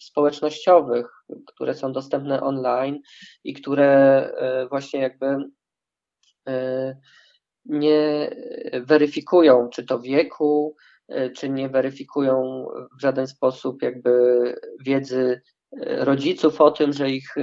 społecznościowych, 0.00 1.06
które 1.46 1.74
są 1.74 1.92
dostępne 1.92 2.40
online 2.40 3.00
i 3.44 3.54
które 3.54 4.32
właśnie 4.70 5.00
jakby 5.00 5.36
nie 7.64 8.30
weryfikują, 8.72 9.68
czy 9.68 9.84
to 9.84 10.00
wieku, 10.00 10.76
czy 11.36 11.48
nie 11.48 11.68
weryfikują 11.68 12.66
w 12.98 13.02
żaden 13.02 13.26
sposób 13.26 13.82
jakby 13.82 14.10
wiedzy 14.84 15.40
rodziców 15.80 16.60
o 16.60 16.70
tym, 16.70 16.92
że 16.92 17.10
ich 17.10 17.34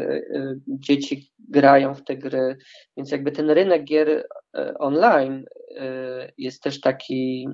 dzieci 0.68 1.32
grają 1.50 1.94
w 1.96 2.04
te 2.04 2.18
gry. 2.18 2.58
Więc 2.98 3.12
jakby 3.12 3.32
ten 3.32 3.50
rynek 3.50 3.84
gier 3.84 4.28
online 4.80 5.46
jest 6.38 6.64
też 6.64 6.82
taki 6.82 7.48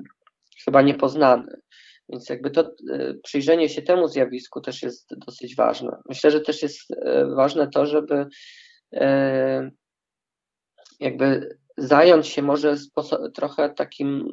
chyba 0.66 0.82
niepoznany. 0.82 1.62
Więc 2.10 2.30
jakby 2.30 2.52
to 2.52 2.72
przyjrzenie 3.24 3.70
się 3.70 3.82
temu 3.82 4.08
zjawisku 4.08 4.62
też 4.62 4.84
jest 4.84 5.20
dosyć 5.26 5.56
ważne. 5.56 5.98
Myślę, 6.10 6.32
że 6.32 6.42
też 6.42 6.62
jest 6.62 6.80
ważne 7.36 7.68
to, 7.68 7.86
żeby 7.86 8.26
jakby 11.00 11.58
zająć 11.78 12.28
się 12.28 12.42
może 12.42 12.76
trochę 13.36 13.70
takim 13.70 14.28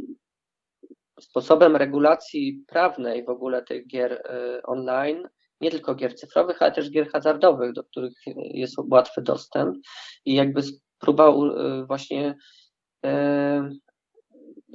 sposobem 1.21 1.77
regulacji 1.77 2.65
prawnej 2.69 3.25
w 3.25 3.29
ogóle 3.29 3.63
tych 3.63 3.87
gier 3.87 4.23
online, 4.65 5.29
nie 5.61 5.71
tylko 5.71 5.95
gier 5.95 6.15
cyfrowych, 6.15 6.63
ale 6.63 6.73
też 6.73 6.91
gier 6.91 7.09
hazardowych, 7.09 7.73
do 7.73 7.85
których 7.85 8.13
jest 8.37 8.75
łatwy 8.91 9.23
dostęp 9.23 9.77
i 10.25 10.35
jakby 10.35 10.61
próba 10.99 11.29
y, 11.31 11.87
właśnie, 11.87 12.35
y, 13.07 13.09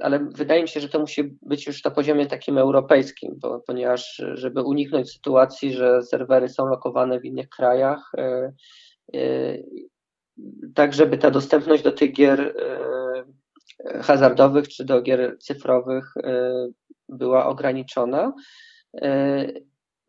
ale 0.00 0.18
wydaje 0.18 0.62
mi 0.62 0.68
się, 0.68 0.80
że 0.80 0.88
to 0.88 0.98
musi 0.98 1.38
być 1.42 1.66
już 1.66 1.84
na 1.84 1.90
poziomie 1.90 2.26
takim 2.26 2.58
europejskim, 2.58 3.34
bo, 3.36 3.60
ponieważ 3.66 4.22
żeby 4.34 4.62
uniknąć 4.62 5.10
sytuacji, 5.10 5.72
że 5.72 6.02
serwery 6.02 6.48
są 6.48 6.66
lokowane 6.66 7.20
w 7.20 7.24
innych 7.24 7.48
krajach, 7.48 8.12
tak 10.74 10.94
żeby 10.94 11.18
ta 11.18 11.30
dostępność 11.30 11.82
do 11.82 11.92
tych 11.92 12.12
gier 12.12 12.54
hazardowych 14.02 14.68
czy 14.68 14.84
do 14.84 15.02
gier 15.02 15.36
cyfrowych 15.38 16.14
była 17.08 17.46
ograniczona. 17.46 18.32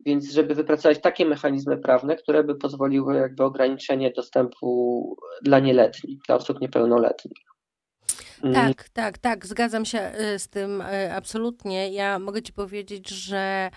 Więc 0.00 0.32
żeby 0.32 0.54
wypracować 0.54 1.00
takie 1.00 1.26
mechanizmy 1.26 1.78
prawne, 1.78 2.16
które 2.16 2.44
by 2.44 2.54
pozwoliły 2.54 3.16
jakby 3.16 3.44
ograniczenie 3.44 4.10
dostępu 4.10 5.16
dla 5.42 5.58
nieletnich, 5.58 6.18
dla 6.26 6.36
osób 6.36 6.60
niepełnoletnich. 6.60 7.36
Mm. 8.42 8.54
Tak, 8.54 8.88
tak, 8.88 9.18
tak, 9.18 9.46
zgadzam 9.46 9.84
się 9.84 10.12
z 10.38 10.48
tym 10.48 10.82
absolutnie. 11.14 11.92
Ja 11.92 12.18
mogę 12.18 12.42
Ci 12.42 12.52
powiedzieć, 12.52 13.08
że 13.08 13.70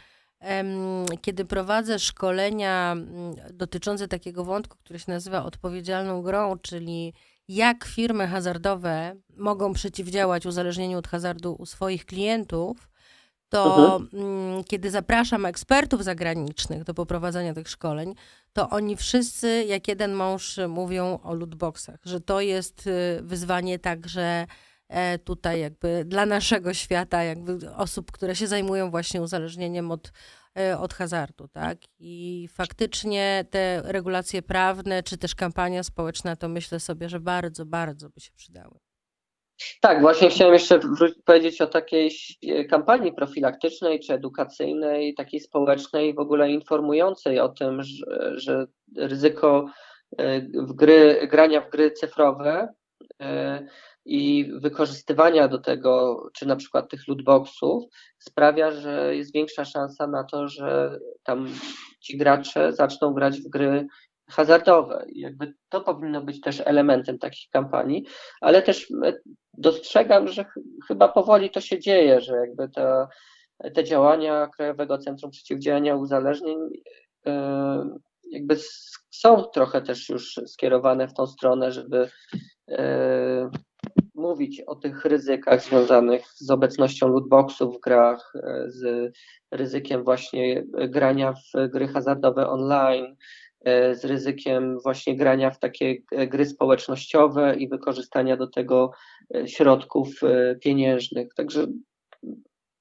kiedy 1.21 1.45
prowadzę 1.45 1.99
szkolenia 1.99 2.91
mm, 2.91 3.35
dotyczące 3.53 4.07
takiego 4.07 4.43
wątku, 4.43 4.77
który 4.77 4.99
się 4.99 5.11
nazywa 5.11 5.45
odpowiedzialną 5.45 6.21
grą, 6.21 6.57
czyli 6.61 7.13
jak 7.47 7.85
firmy 7.85 8.27
hazardowe 8.27 9.15
mogą 9.37 9.73
przeciwdziałać 9.73 10.45
uzależnieniu 10.45 10.97
od 10.97 11.07
hazardu 11.07 11.55
u 11.59 11.65
swoich 11.65 12.05
klientów, 12.05 12.89
to 13.49 13.75
mhm. 13.97 14.09
Mm, 14.13 14.63
kiedy 14.63 14.91
zapraszam 14.91 15.45
ekspertów 15.45 16.03
zagranicznych 16.03 16.83
do 16.83 16.93
poprowadzenia 16.93 17.53
tych 17.53 17.69
szkoleń, 17.69 18.15
to 18.53 18.69
oni 18.69 18.95
wszyscy, 18.95 19.65
jak 19.67 19.87
jeden 19.87 20.13
mąż, 20.13 20.59
mówią 20.67 21.19
o 21.23 21.33
lootboxach, 21.33 21.99
że 22.03 22.21
to 22.21 22.41
jest 22.41 22.87
y, 22.87 23.19
wyzwanie 23.21 23.79
także 23.79 24.47
E, 24.89 25.19
tutaj 25.19 25.59
jakby 25.59 26.05
dla 26.05 26.25
naszego 26.25 26.73
świata, 26.73 27.23
jakby 27.23 27.75
osób, 27.75 28.11
które 28.11 28.35
się 28.35 28.47
zajmują 28.47 28.91
właśnie 28.91 29.21
uzależnieniem 29.21 29.91
od, 29.91 30.11
e, 30.57 30.79
od 30.79 30.93
hazardu, 30.93 31.47
tak? 31.47 31.77
I 31.99 32.47
faktycznie 32.53 33.45
te 33.49 33.81
regulacje 33.85 34.41
prawne, 34.41 35.03
czy 35.03 35.17
też 35.17 35.35
kampania 35.35 35.83
społeczna, 35.83 36.35
to 36.35 36.49
myślę 36.49 36.79
sobie, 36.79 37.09
że 37.09 37.19
bardzo, 37.19 37.65
bardzo 37.65 38.09
by 38.09 38.19
się 38.19 38.31
przydały. 38.31 38.79
Tak, 39.81 40.01
właśnie 40.01 40.29
chciałem 40.29 40.53
jeszcze 40.53 40.79
powiedzieć 41.25 41.61
o 41.61 41.67
takiej 41.67 42.11
e, 42.47 42.65
kampanii 42.65 43.13
profilaktycznej 43.13 43.99
czy 43.99 44.13
edukacyjnej, 44.13 45.13
takiej 45.13 45.39
społecznej, 45.39 46.13
w 46.13 46.19
ogóle 46.19 46.51
informującej 46.51 47.39
o 47.39 47.49
tym, 47.49 47.83
że, 47.83 48.39
że 48.39 48.67
ryzyko 48.97 49.65
w 50.53 50.73
gry, 50.73 51.27
grania 51.31 51.61
w 51.61 51.69
gry 51.69 51.91
cyfrowe 51.91 52.67
i 54.05 54.51
wykorzystywania 54.53 55.47
do 55.47 55.57
tego, 55.57 56.23
czy 56.33 56.45
na 56.47 56.55
przykład 56.55 56.89
tych 56.89 57.07
lootboxów, 57.07 57.83
sprawia, 58.19 58.71
że 58.71 59.15
jest 59.15 59.33
większa 59.33 59.65
szansa 59.65 60.07
na 60.07 60.23
to, 60.23 60.47
że 60.47 60.99
tam 61.23 61.47
ci 62.01 62.17
gracze 62.17 62.73
zaczną 62.73 63.13
grać 63.13 63.39
w 63.39 63.49
gry 63.49 63.87
hazardowe. 64.29 65.05
Jakby 65.13 65.53
to 65.69 65.81
powinno 65.81 66.21
być 66.21 66.41
też 66.41 66.61
elementem 66.65 67.19
takich 67.19 67.49
kampanii, 67.49 68.05
ale 68.41 68.61
też 68.61 68.91
e, 69.05 69.13
dostrzegam, 69.53 70.27
że 70.27 70.43
ch 70.43 70.53
chyba 70.87 71.07
powoli 71.07 71.49
to 71.49 71.61
się 71.61 71.79
dzieje, 71.79 72.21
że 72.21 72.35
jakby 72.35 72.69
te 73.73 73.83
działania 73.83 74.47
Krajowego 74.47 74.97
Centrum 74.97 75.31
Przeciwdziałania 75.31 75.95
Uzależnień 75.95 76.57
e, 77.27 77.99
jakby 78.31 78.55
są 79.11 79.43
trochę 79.43 79.81
też 79.81 80.09
już 80.09 80.39
skierowane 80.45 81.07
w 81.07 81.13
tą 81.13 81.27
stronę, 81.27 81.71
żeby 81.71 82.09
e, 82.69 83.49
mówić 84.15 84.61
o 84.61 84.75
tych 84.75 85.05
ryzykach 85.05 85.61
związanych 85.61 86.25
z 86.35 86.51
obecnością 86.51 87.07
lootboxów 87.07 87.77
w 87.77 87.79
grach, 87.79 88.33
z 88.67 89.13
ryzykiem 89.51 90.03
właśnie 90.03 90.63
grania 90.73 91.33
w 91.33 91.67
gry 91.67 91.87
hazardowe 91.87 92.49
online, 92.49 93.15
z 93.65 94.05
ryzykiem 94.05 94.79
właśnie 94.79 95.15
grania 95.15 95.51
w 95.51 95.59
takie 95.59 95.95
e, 96.11 96.27
gry 96.27 96.45
społecznościowe 96.45 97.55
i 97.55 97.67
wykorzystania 97.67 98.37
do 98.37 98.47
tego 98.47 98.91
e, 99.35 99.47
środków 99.47 100.09
pieniężnych. 100.61 101.33
Także 101.33 101.67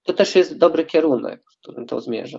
to 0.03 0.13
też 0.13 0.35
jest 0.35 0.59
dobry 0.59 0.85
kierunek, 0.85 1.43
w 1.55 1.59
którym 1.59 1.87
to 1.87 2.01
zmierza. 2.01 2.39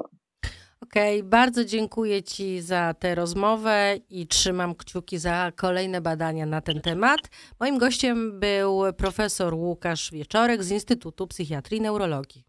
Okej, 0.82 1.20
okay, 1.20 1.30
bardzo 1.30 1.66
dziękuję 1.66 2.24
Ci 2.24 2.62
za 2.62 2.94
tę 2.94 3.16
rozmowę 3.16 3.96
i 4.10 4.28
trzymam 4.28 4.76
kciuki 4.76 5.18
za 5.18 5.52
kolejne 5.56 6.02
badania 6.02 6.46
na 6.46 6.62
ten 6.62 6.82
temat. 6.82 7.20
Moim 7.60 7.78
gościem 7.78 8.40
był 8.40 8.82
profesor 8.98 9.54
Łukasz 9.54 10.12
Wieczorek 10.12 10.64
z 10.64 10.72
Instytutu 10.72 11.28
Psychiatrii 11.28 11.78
i 11.78 11.82
Neurologii. 11.82 12.49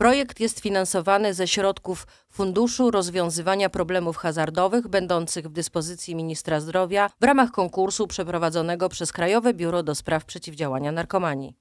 Projekt 0.00 0.40
jest 0.40 0.60
finansowany 0.60 1.34
ze 1.34 1.48
środków 1.48 2.06
Funduszu 2.30 2.90
Rozwiązywania 2.90 3.70
Problemów 3.70 4.16
Hazardowych, 4.16 4.88
będących 4.88 5.46
w 5.46 5.52
dyspozycji 5.52 6.14
Ministra 6.14 6.60
Zdrowia 6.60 7.10
w 7.20 7.24
ramach 7.24 7.50
konkursu 7.50 8.06
przeprowadzonego 8.06 8.88
przez 8.88 9.12
Krajowe 9.12 9.54
Biuro 9.54 9.82
do 9.82 9.94
Spraw 9.94 10.24
Przeciwdziałania 10.24 10.92
Narkomanii. 10.92 11.54